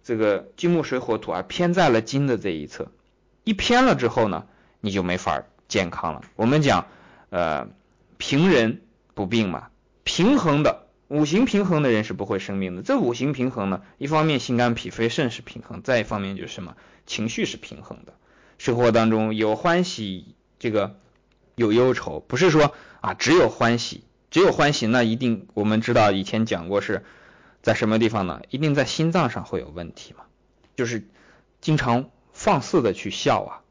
[0.03, 2.91] 这个金木水火土啊，偏在了金的这一侧，
[3.45, 4.45] 一偏了之后呢，
[4.81, 5.43] 你就没法。
[5.67, 6.87] 健康了，我们讲，
[7.29, 7.69] 呃，
[8.17, 8.81] 平人
[9.13, 9.69] 不病嘛，
[10.03, 12.81] 平衡的五行平衡的人是不会生病的。
[12.81, 18.15] 这五行平衡呢，一方面心肝脾肺肾是平衡，再一方面就是什么，情绪是平衡的。
[18.57, 20.97] 生活当中有欢喜，这个
[21.53, 27.05] 有忧愁，不是说啊只有欢喜，只有欢喜，那一定我们知道以前讲过是
[27.61, 28.41] 在什么地方呢？
[28.49, 30.23] 一定在心脏上会有问题嘛，
[30.75, 31.07] 就是
[31.61, 33.61] 经常放肆的去笑啊。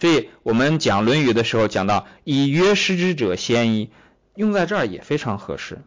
[0.00, 3.90] 所以我们讲《论语》的时候讲到“以曰失之者先矣”，
[4.36, 5.80] 用在这儿也非常合适。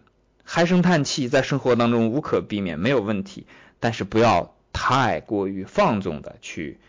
[0.44, 3.46] 唉声叹气在生活当中无可避免，没有问题，
[3.80, 6.80] 但是不要太过于放纵的去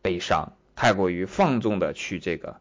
[0.00, 2.56] 悲伤，太过于放纵的去这个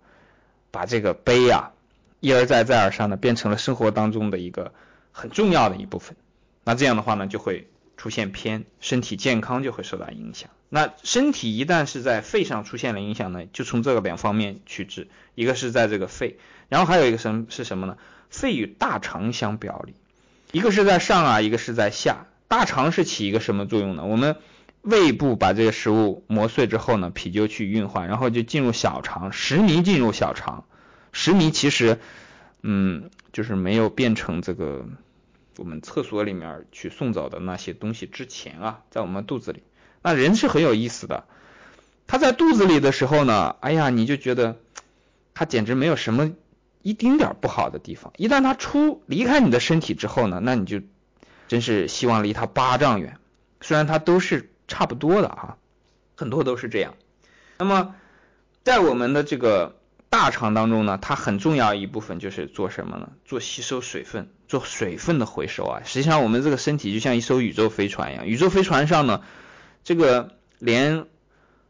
[0.71, 1.71] 把这个悲啊
[2.19, 4.73] 一而再再而三的变成了生活当中的一个
[5.11, 6.17] 很重要的一部分。
[6.65, 7.67] 那这样的话呢，就会。
[8.01, 10.49] 出现偏，身体健康就会受到影响。
[10.69, 15.07] 那身体一旦是在肺上出现了影响呢，就从这个两方面去治。
[15.35, 17.97] 一个是在这个肺，然后还有一个什是什么呢？
[18.31, 19.93] 肺与大肠相表里，
[20.51, 22.25] 一个是在上啊，一个是在下。
[22.47, 24.03] 大肠是起一个什么作用呢？
[24.03, 24.37] 我们
[24.81, 30.65] 胃部把这个食物磨碎之后呢，脾就去运化，然后就进入小肠，食糜进入小肠。
[31.11, 31.99] 食糜其实，
[32.63, 34.87] 嗯，就是没有变成这个。
[35.57, 39.63] 我们厕所里面去送走的那些东西之前啊，在我们肚子里，
[40.01, 41.25] 那人是很有意思的。
[42.07, 44.57] 他在肚子里的时候呢，哎呀，你就觉得
[45.33, 46.31] 他简直没有什么
[46.81, 48.11] 一丁点不好的地方。
[48.17, 50.81] 一旦他出离开你的身体之后呢，那你就
[51.47, 53.17] 真是希望离他八丈远。
[53.61, 55.57] 虽然他都是差不多的啊，
[56.15, 56.95] 很多都是这样。
[57.57, 57.95] 那么
[58.63, 59.77] 在我们的这个
[60.11, 63.09] 大肠当中呢，它很重要一部分就是做什么呢？
[63.25, 65.81] 做吸收水分，做水分的回收啊。
[65.83, 69.21] 实际上我们这个身体就像一艘宇宙飞船一样，宇宙飞船上呢，
[69.83, 71.07] 这个连。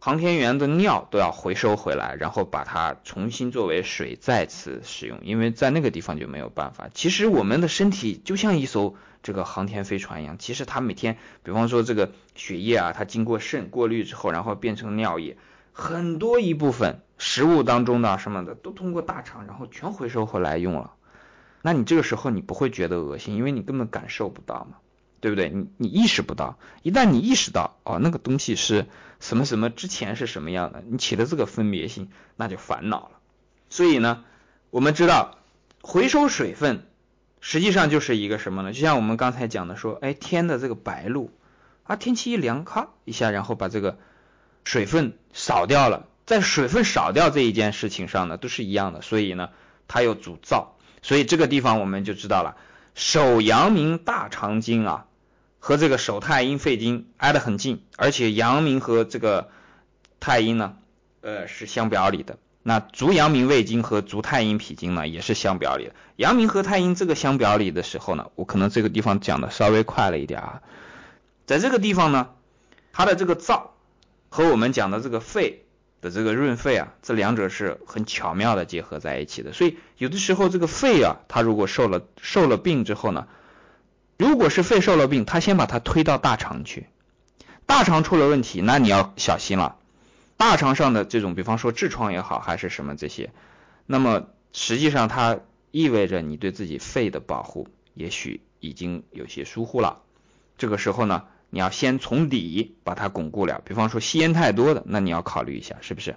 [0.04, 6.90] 航天员的尿都要回收回来，然后把它重新作为水再次使用，因为在那个地方就没有办法。
[6.92, 15.38] 其实我们的身体就像一艘这个航天飞船一样，其实它每天，比方说这个血液啊，它经过肾过滤之后，然后变成尿液，
[15.72, 20.94] 很多一部分食物当中的什么的都通过大肠，然后全回收回来用了。
[21.62, 24.78] 那你这个时候你不会觉得恶心，因为你根本感受不到嘛。
[25.22, 25.52] 对不对？
[25.52, 28.88] 你你意识不到，一旦你意识到哦，那个东西是
[29.20, 33.20] 什么什么之前是什么样的，你起了这个分别心，那就烦恼了。
[33.70, 34.24] 所以呢，
[34.72, 35.38] 我们知道
[35.84, 36.88] 回收水分，
[37.40, 38.74] 实际上就是一个什么呢？
[38.74, 41.30] 就像我们刚才讲的说，哎，天的这个白露
[41.84, 44.00] 啊，天气一凉，咔一下，然后把这个
[44.64, 49.02] 水分少掉了，在水分少掉这一件事情上呢，都是一样的。
[49.02, 49.50] 所以呢，
[49.88, 50.68] 它有主燥，
[51.02, 52.56] 所以这个地方我们就知道了，
[52.96, 55.06] 手阳明大肠经啊。
[55.64, 59.52] 和这个手太阴肺经挨得很近，而且阳明和这个
[60.20, 60.74] 太阴呢，
[61.22, 62.40] 呃是相表里的。
[62.64, 65.94] 那足阳明胃经和足太阴脾经呢，也是相表里的。
[66.16, 70.62] 阳明和太阴这个相表里的时候呢，我可能这个地方讲的稍微快了一点啊。
[71.46, 72.30] 在这个地方呢，
[72.92, 73.68] 它的这个燥
[74.34, 75.66] 和我们讲的这个肺
[76.00, 79.52] 的这个润肺啊，这两者是很巧妙的结合在一起的。
[79.52, 83.28] 所以有的时候这个肺啊，它如果受了受了病之后呢，
[84.18, 86.88] 如果是肺受了病，他先把它推到大肠去，
[87.66, 89.76] 大肠出了问题，那你要小心了。
[90.38, 93.34] 大肠上的这种，比方说痔疮也好，还是什么这些，
[93.86, 95.40] 那么实际上它
[95.72, 100.02] 意味着你对自己肺的保护也许已经有些疏忽了。
[100.58, 103.62] 这个时候呢，你要先从里把它巩固了。
[103.64, 106.16] 比方说吸烟太多的，那你要考虑一下，是不是？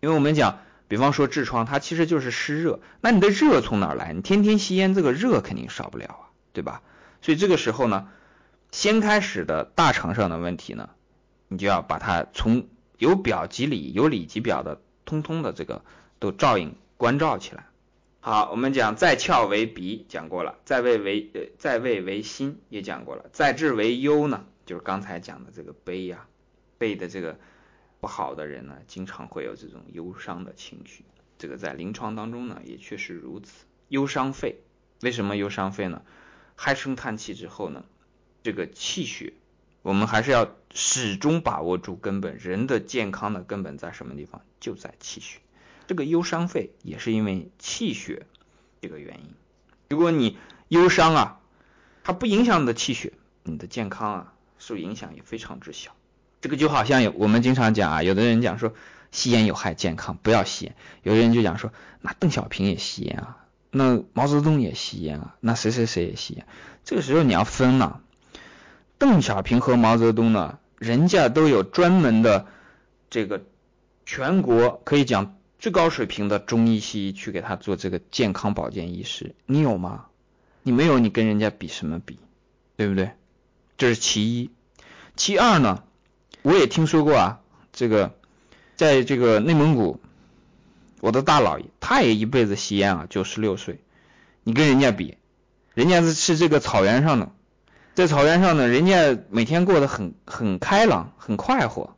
[0.00, 4.12] 因为我们讲，比方说痔疮，它其实就是湿热，那你的热从哪儿来？
[4.12, 6.82] 你天天吸烟，这个热肯定少不了啊，对吧？
[7.22, 8.08] 所以这个时候呢，
[8.70, 10.90] 先开始的大肠上的问题呢，
[11.48, 12.66] 你就要把它从
[12.98, 15.82] 由表及里，由里及表的，通通的这个
[16.18, 17.66] 都照应关照起来。
[18.20, 26.26] 好，我们讲在窍为鼻讲过了，在胃为呃在胃为心也讲过了，在志为忧呢，就是刚才讲的这个悲呀，
[26.78, 27.38] 悲的这个
[28.00, 31.04] 不好的人呢，经常会有这种忧伤的情绪。
[31.38, 33.66] 这个在临床当中呢，也确实如此。
[33.88, 34.60] 忧伤肺，
[35.02, 36.02] 为什么忧伤肺呢？
[36.56, 37.84] 唉声叹气之后呢，
[38.42, 39.34] 这个气血，
[39.82, 42.38] 我们还是要始终把握住根本。
[42.38, 44.42] 人的健康的根本在什么地方？
[44.60, 45.40] 就在气血。
[45.86, 48.26] 这个忧伤肺也是因为气血
[48.80, 49.34] 这个原因。
[49.90, 51.40] 如果你忧伤啊，
[52.02, 55.92] 它不影响你的气血，你的健康啊受影响也非常之小。
[56.40, 58.74] 这个就好像有我们经常讲啊，有的人讲说
[59.10, 60.74] 吸烟有害健康，不要吸烟。
[61.02, 63.38] 有的人就讲说，那邓小平也吸烟啊。
[63.70, 66.46] 那毛泽东也吸烟啊，那谁谁谁也吸烟。
[66.84, 68.02] 这个时候你要分了，
[68.98, 72.46] 邓小平和毛泽东呢，人家都有专门的
[73.10, 73.42] 这个
[74.06, 80.06] 全国可以讲最高水平的中医西医去给他做这个健康保健医师，你有吗？
[80.62, 82.18] 你没有，你跟人家比什么比？
[82.76, 83.12] 对不对？
[83.76, 84.50] 这是其一。
[85.16, 85.84] 其二呢，
[86.42, 87.40] 我也听说过啊，
[87.72, 88.14] 这个
[88.76, 90.00] 在这个内蒙古。
[91.00, 93.80] 我的大老爷，他也一辈子吸烟啊，九十六岁。
[94.42, 95.18] 你跟人家比，
[95.74, 97.30] 人家是是这个草原上的，
[97.94, 101.94] 在草原上呢，人家每天过得很很开朗，很快活。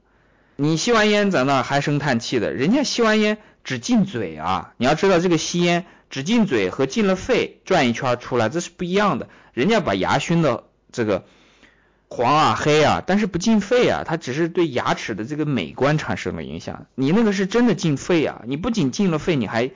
[0.56, 4.74] 你吸完烟在那唉声叹气的，人家吸完烟只进嘴啊。
[4.76, 9.28] 你要知道，这个吸烟只进嘴和进了肺转一圈出来，这是不一样的。
[9.52, 11.24] 人家把牙熏的这个。
[12.08, 16.86] 黄啊黑啊，但是不进肺啊，它只是对牙齿的这个美观产生了影响。
[16.94, 19.72] 你那个是真的进肺啊，你不仅进了肺，你还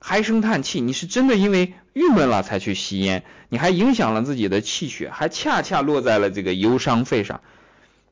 [0.00, 7.40] 唉声叹气，你是真的因为郁闷了才去吸烟，你还影响了自己的气血，还恰恰落在了这个忧伤肺上。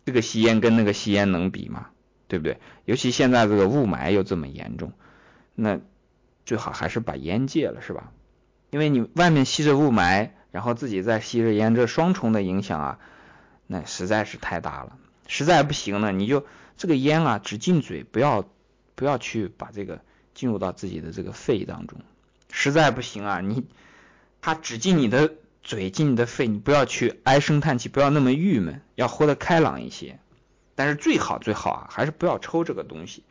[0.06, 1.88] 这个吸烟跟那个吸烟能比吗？
[2.28, 2.58] 对不对？
[2.84, 4.92] 尤其现在这个雾霾又这么严重，
[5.56, 5.80] 那
[6.46, 8.12] 最好还是把烟戒了，是吧？
[8.70, 12.98] 因为你外面吸着雾霾，然后自己再吸着烟，这双重的影响啊。
[13.72, 14.96] 那实在是太大了，
[15.28, 16.44] 实在不行呢，你就
[16.76, 18.44] 这个烟啊，只进嘴，不要
[18.96, 20.00] 不要去把这个
[20.34, 22.00] 进入到自己的这个肺当中。
[22.50, 23.64] 实在不行啊，你
[24.40, 30.18] 它只进你的嘴，进你的肺，你不要去唉声叹气，不要那么郁闷，要活得开朗一些。
[30.74, 33.22] 但是最好最好啊，还是不要抽这个东西，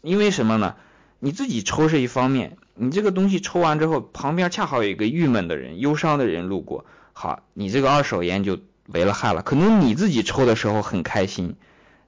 [0.00, 0.76] 因为什么呢？
[1.18, 9.42] 你自己抽是一方面，你这个东西抽完之后，旁边恰好有一个郁闷的人、忧伤的人路过，好，你这个二手烟就为了害了。
[9.42, 11.54] 可能你自己抽的时候很开心，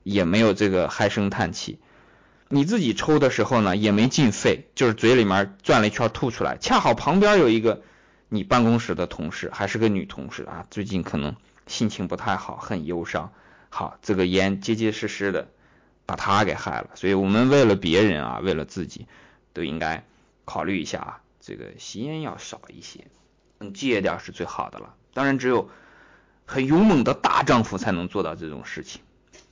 [0.03, 1.79] 也没有这个唉声叹气。
[2.49, 6.57] 你自己抽的时候呢，也没进肺，就是嘴里面转了一圈吐出来。
[6.57, 7.83] 恰好旁边有一个
[8.29, 13.33] 你办公室的同事，还是个女同事啊，最近可能心情不太好，很忧伤。
[13.69, 15.49] 好，这个烟结结实实的。
[16.07, 19.07] 把他给害了，所以我们为了别人啊，为了自己，
[19.53, 20.05] 都应该
[20.45, 23.07] 考虑一下啊，这个吸烟要少一些，
[23.61, 24.97] 能戒掉是最好的了。
[25.15, 25.71] 当然，只有
[26.51, 29.01] 很勇猛的大丈夫才能做到这种事情。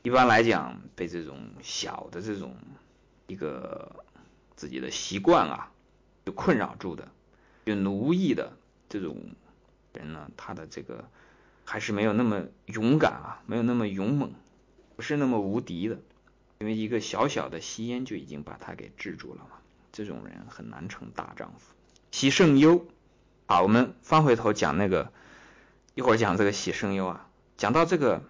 [0.02, 2.56] 一般来讲，被这种小的这种
[3.28, 4.04] 一个
[4.56, 5.70] 自己的习惯啊，
[6.26, 7.06] 就困扰住的，
[7.66, 8.52] 就奴役的
[8.88, 9.16] 这种
[9.92, 11.08] 人呢，他的这个
[11.64, 14.32] 还是没有那么勇敢啊，没有那么勇猛，
[14.96, 15.98] 不是那么无敌的。
[16.58, 19.58] 因为一个小小的吸烟就已经把他给制住了嘛，
[19.92, 21.72] 这种人很难成大丈夫。
[22.10, 22.84] 喜胜优，
[23.46, 25.12] 好，我们翻回头讲那个，
[25.98, 27.26] 一会儿讲这个喜胜优啊，
[27.56, 28.22] 讲到这个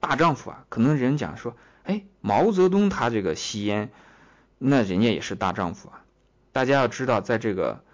[0.00, 3.90] 大丈夫啊，可能人讲说，哎，毛泽东他这个吸烟，
[4.56, 6.02] 那人家也是大丈夫啊。
[6.52, 7.84] 大家要知道，在这个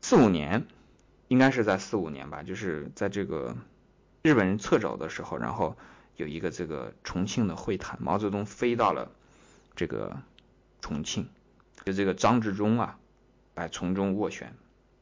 [0.00, 0.66] 四五年，
[1.28, 3.54] 应该是在四五年吧，就是在这个
[4.22, 5.76] 日本人撤走的时候，然后。
[6.16, 9.10] 有一个这个重庆的会谈，毛泽东飞到了
[9.74, 10.16] 这个
[10.80, 11.28] 重庆，
[11.84, 12.98] 就这个张治中啊
[13.54, 14.54] 来从中斡旋。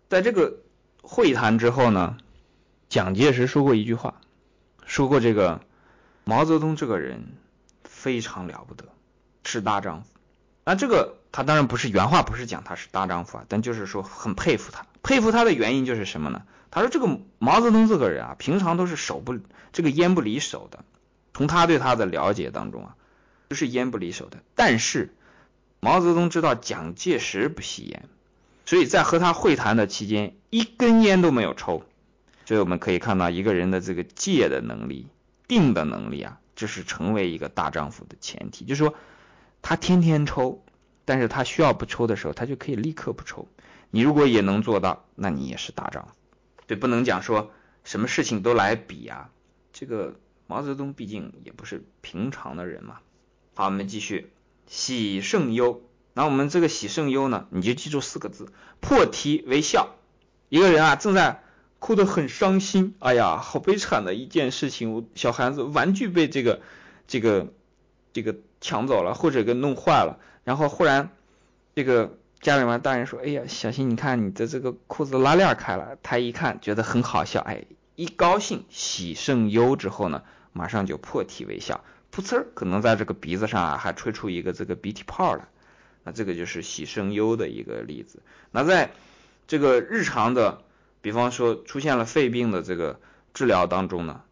[0.09, 0.59] 在这个
[1.03, 2.19] 会谈之后呢，
[2.95, 4.21] 蒋介石说过一句话，
[4.87, 5.61] 说过这个
[6.23, 7.25] 毛泽东这个人
[7.83, 8.85] 非常了不得，
[9.43, 10.11] 是大丈夫。
[10.65, 14.87] 那这个他当然不是原话，不是讲他是大丈夫啊，但就是说很佩服他。
[15.03, 16.43] 佩服他的原因就是什么呢？
[16.71, 19.41] 他说这个毛泽东这个人啊，平常都是手不
[19.73, 20.85] 这个烟不离手的。
[21.33, 22.95] 从他对他的了解当中啊，
[23.49, 24.39] 就是烟不离手的。
[24.55, 25.13] 但是
[25.81, 28.05] 毛泽东知道蒋介石不吸烟，
[28.65, 31.83] 所以在和他会谈的期间，一根烟都没有抽。
[32.45, 35.09] 所以我们可以看到一个人的这个戒的能力、
[35.49, 38.65] 定的能力啊，这是成为一个大丈夫的前提。
[38.65, 38.95] 就是说，
[39.63, 40.65] 他天天抽，
[41.05, 43.49] 但是他需要不抽的时候，他就可以立刻不抽。
[43.91, 46.15] 你如果也能做到，那你也是大丈夫。
[46.67, 47.51] 对，不能讲说
[47.85, 49.31] 什么事情都来比啊，
[49.73, 50.17] 这个。
[50.47, 52.99] 毛泽东毕竟也不是平常的人嘛。
[53.55, 54.31] 好，我们继续。
[54.67, 55.81] 喜胜忧，
[56.13, 59.97] 那我们这个喜胜忧呢，你就记住四个字：破涕为笑。
[60.51, 61.44] 一个人啊，正在
[61.85, 65.07] 哭得很伤心，哎呀，好悲惨的一件事情。
[65.15, 66.61] 小孩子玩具被这个、
[67.07, 67.49] 这个、
[68.15, 70.19] 这个抢走了，或者给弄坏了。
[70.45, 71.11] 然后忽然，
[71.75, 77.63] 这个家里面大人说：“哎呀，小新，你看你的这个裤子拉链开了。”他一看，觉得很好笑，哎。
[77.97, 80.23] 一高兴，喜胜忧之后呢，
[80.55, 85.45] 马上就破涕为笑，噗呲儿，可能在这个鼻子上啊还吹出一个这个鼻涕泡来，
[86.03, 88.23] 那这个就是喜胜忧的一个例子。
[88.53, 88.93] 那在
[89.47, 90.63] 这个日常的，
[91.05, 92.99] 比方说出现了肺病的这个
[93.35, 94.23] 治疗当中呢，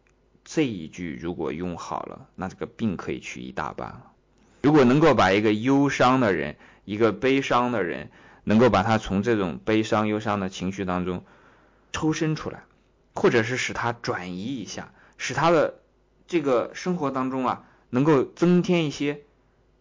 [0.43, 4.11] 这一句如果用好了，那这个病可以去一大半了。
[4.63, 8.09] 如果能够把一个忧伤的人，一个悲伤的人，
[8.43, 11.23] 能够把他从这种悲伤忧伤的情绪当中
[11.91, 12.63] 抽身出来。
[13.15, 15.75] 或者是使他转移一下，使他的
[16.25, 19.21] 这个生活当中啊，能够增添一些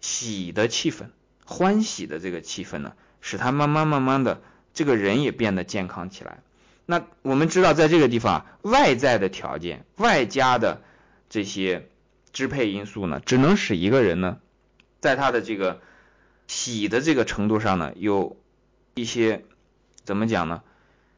[0.02, 1.06] 喜的气氛、
[1.46, 4.42] 欢喜的这个气氛呢，使他慢慢慢慢的
[4.74, 6.42] 这个人也变得健康起来。
[6.86, 10.82] 那我们知道，在这个地方，外在的条件、外加的
[11.28, 11.88] 这些
[12.32, 14.38] 支配因素呢，只能使一个人呢，
[15.00, 15.80] 在他的这个
[16.46, 18.36] 喜的这个程度上呢，有
[18.94, 19.44] 一些
[20.04, 20.62] 怎么讲呢？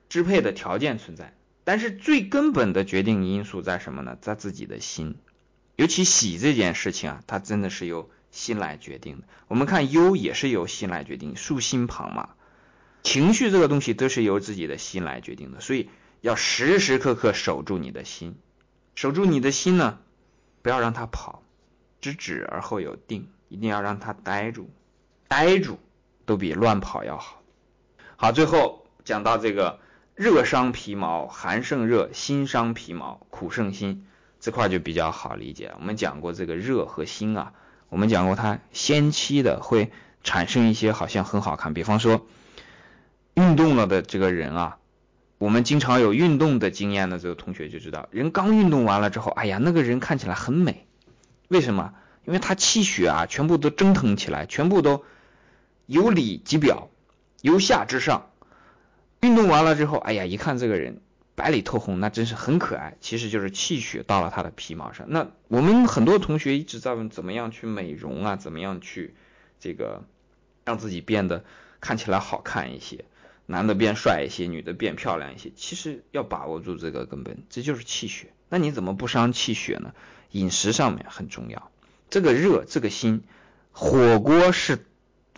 [0.08, 1.34] 支配的条件存在。
[1.64, 4.18] 但是最根本的决定因素在什么呢？
[4.20, 5.16] 在自己的心，
[5.76, 9.24] 尤其喜这件事情啊，它真的是由心来决定的。
[9.48, 12.34] 我们看忧也是由心来决定，竖心旁嘛，
[13.05, 15.61] 情绪这个东西都是由自己的心来决定的。
[15.61, 15.88] 所以
[16.20, 18.36] 要时时刻刻守住你的心，
[18.96, 20.00] 守住你的心呢，
[20.62, 21.42] 不要让它跑，
[22.00, 24.68] 知止而后有定，一定要让它呆住，
[25.28, 25.78] 呆住
[26.26, 27.40] 都比乱跑要好。
[28.16, 29.78] 好，最后讲到这个。
[30.16, 34.07] 热伤皮毛，寒胜热，心伤皮毛，苦胜心，
[34.38, 35.72] 这块就比较好理解。
[35.76, 37.52] 我们讲过这个热和心啊，
[37.88, 39.90] 我们讲过它先期的会
[40.22, 42.24] 产生一些好像很好看，比方说
[43.35, 44.78] 运动了的这个人啊，
[45.39, 50.87] 我们经常有运动的经验的这个同学就知道，人刚运动完了之后，哎呀，那个人看起来很美，
[51.49, 51.95] 为什么？
[52.24, 55.05] 因为他气血啊全部都蒸腾起来，全部都
[55.87, 56.89] 由里及表，
[57.43, 58.30] 由下至上。
[59.20, 61.03] 运动完了之后，哎呀，一看这个人
[61.35, 62.97] 白里透红，那真是很可爱。
[63.01, 65.07] 其实就是气血到了他的皮毛上。
[65.11, 68.37] 那我们很多同学一直在问，怎么样去美容啊？
[68.37, 69.14] 怎么样去
[69.61, 70.05] 这个
[70.64, 71.45] 让自己变得
[71.80, 73.05] 看起来好看一些，
[73.47, 75.53] 男的变帅一些，女的变漂亮一些。
[75.55, 78.32] 其实要把握住这个根本，这就是气血。
[78.49, 79.92] 那你怎么不伤气血呢？
[80.30, 81.70] 饮食上面很重要。
[82.11, 83.22] 这个热，这个心，
[83.72, 84.86] 火锅是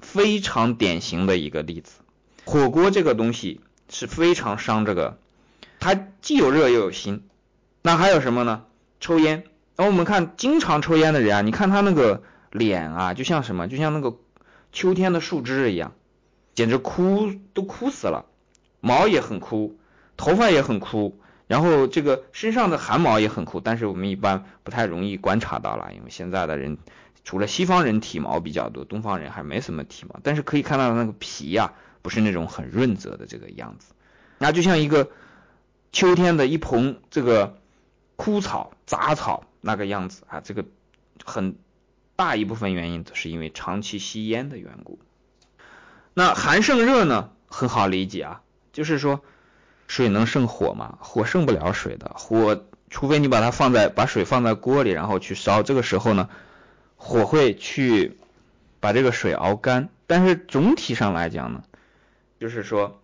[0.00, 2.00] 非常典型的一个例子。
[2.44, 5.18] 火锅这个东西是非常伤这个，
[5.80, 7.24] 它既有热又有心。
[7.82, 8.64] 那还有什么呢？
[9.00, 9.44] 抽烟。
[9.76, 13.68] 然后我们看经常抽烟的人啊，你看他那个脸啊，就像什么？
[13.68, 14.16] 就像那个
[14.72, 15.92] 秋天的树枝一样，
[16.56, 18.26] 简直枯都枯死了，
[18.80, 19.78] 毛也很枯，
[20.16, 23.60] 头发也很枯，然后这个身上的汗毛也很枯。
[23.60, 26.78] 但是我们一般不太容易观察到了，因为现在的人
[27.22, 30.18] 除了西方人体毛比较多，东方人还没什么体毛。
[30.24, 33.94] 但是可以看到那个皮呀，不是那种很润泽的这个样子，
[34.38, 35.10] 那就像一个
[35.92, 37.58] 秋天的一蓬这个。
[38.18, 40.64] 枯草、杂草那个样子啊，这个
[41.22, 41.54] 很
[42.16, 44.98] 大一部分原因是因为长期吸烟的缘故。
[46.18, 48.40] 那寒胜热呢，很好理解啊，
[48.72, 49.20] 就是说
[49.86, 50.96] 水能胜火嘛？
[51.02, 56.30] 火胜不了水的，火除非你把它放在把水放在锅里，然后去烧，这个时候呢，
[56.96, 58.16] 火会去
[58.80, 59.90] 把这个水熬干。
[60.06, 61.64] 但是总体上来讲呢，
[62.40, 63.02] 就是说。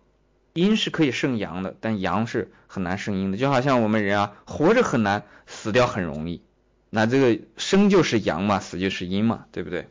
[0.55, 3.39] 阴是可以胜阳的，但阳是很难胜阴的。
[3.39, 6.43] 就好像我们人啊，活着很难，死掉很容易。
[6.91, 9.87] 那这个生就是阳嘛，死就是阴嘛，对不对？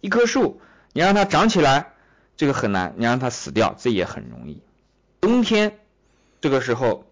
[0.00, 0.62] 一棵树，
[0.94, 1.92] 你让它长起来，
[2.36, 4.60] 这个很难；你让它死掉，这也很容易。
[5.20, 5.78] 冬天
[6.40, 7.06] 这个时候，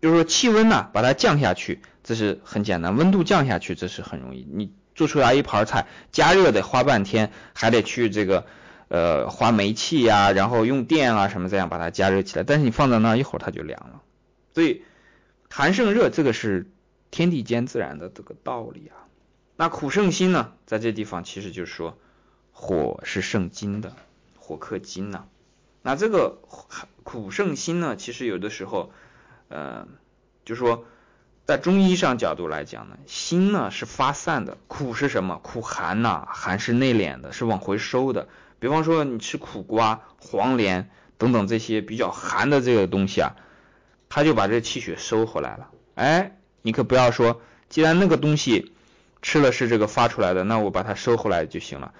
[0.00, 4.46] 就是说气温呢，把它降下去，这是很简单；温度降下去，这是很容易。
[4.52, 8.46] 你做出来一盘菜，加热得花半天，还得去这个。
[8.90, 14.00] 呃，花煤气呀，然后用电啊什么这样把它加热起来，但是你放在那一会儿它就凉了。
[14.54, 14.82] 所以
[15.50, 16.70] 寒胜热这个是
[17.10, 19.04] 天地间自然的这个道理啊。
[19.56, 21.98] 那苦胜辛呢，在这地方其实就是说
[22.50, 23.92] 火是胜金的，
[24.48, 25.26] 火克金呐。
[25.82, 26.38] 那这个
[27.02, 28.90] 苦胜辛呢，其实有的时候，
[29.48, 29.86] 呃，
[30.46, 30.86] 就是说
[31.44, 35.38] 在中医上角度来讲呢，辛呢是发散的，苦是什么？
[35.42, 38.28] 苦寒呐，寒是内敛的，是往回收的。
[38.58, 40.88] 比方说你吃苦瓜、黄连
[41.18, 43.36] 等等这些比较寒的这个东西啊，
[44.08, 45.68] 它就把这气血收回来了。
[45.94, 48.72] 哎，你可不要说，既然那个东西
[49.20, 51.92] 吃了是这个发出来的，那我把它收回来就行了。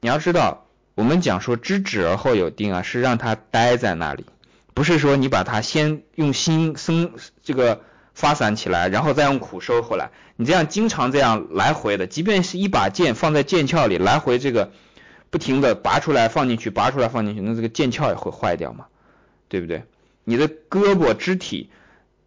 [0.00, 0.65] 你要知道，
[0.96, 4.26] 我们讲说知止而后有定啊，是让它待在那里，
[4.74, 7.12] 不是说你把它先用心生
[7.44, 7.82] 这个
[8.14, 10.10] 发散起来，然后再用苦收回来。
[10.34, 14.72] 你这样经常这样来回的，即便是一把剑放在剑鞘里来回这个。
[15.28, 18.86] 不停的拔出来放进去，拔出来放进去，那这个剑鞘也会坏掉嘛，
[19.48, 19.82] 对不对？
[20.22, 21.68] 你的胳膊肢体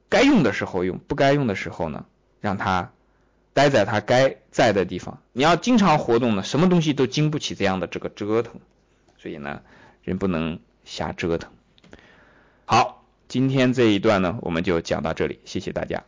[0.10, 2.06] 该用的时候用，不该用的时候呢，
[2.42, 2.92] 让它
[3.54, 5.22] 待在它该在的地方。
[5.34, 8.56] 你要经常活动呢，什么东西都经不起这样的这个折腾，
[9.18, 9.62] 所以呢，
[10.04, 11.52] 人不能瞎折腾。
[12.66, 16.04] 好，今天这一段呢，我们就讲到这里，谢谢大家。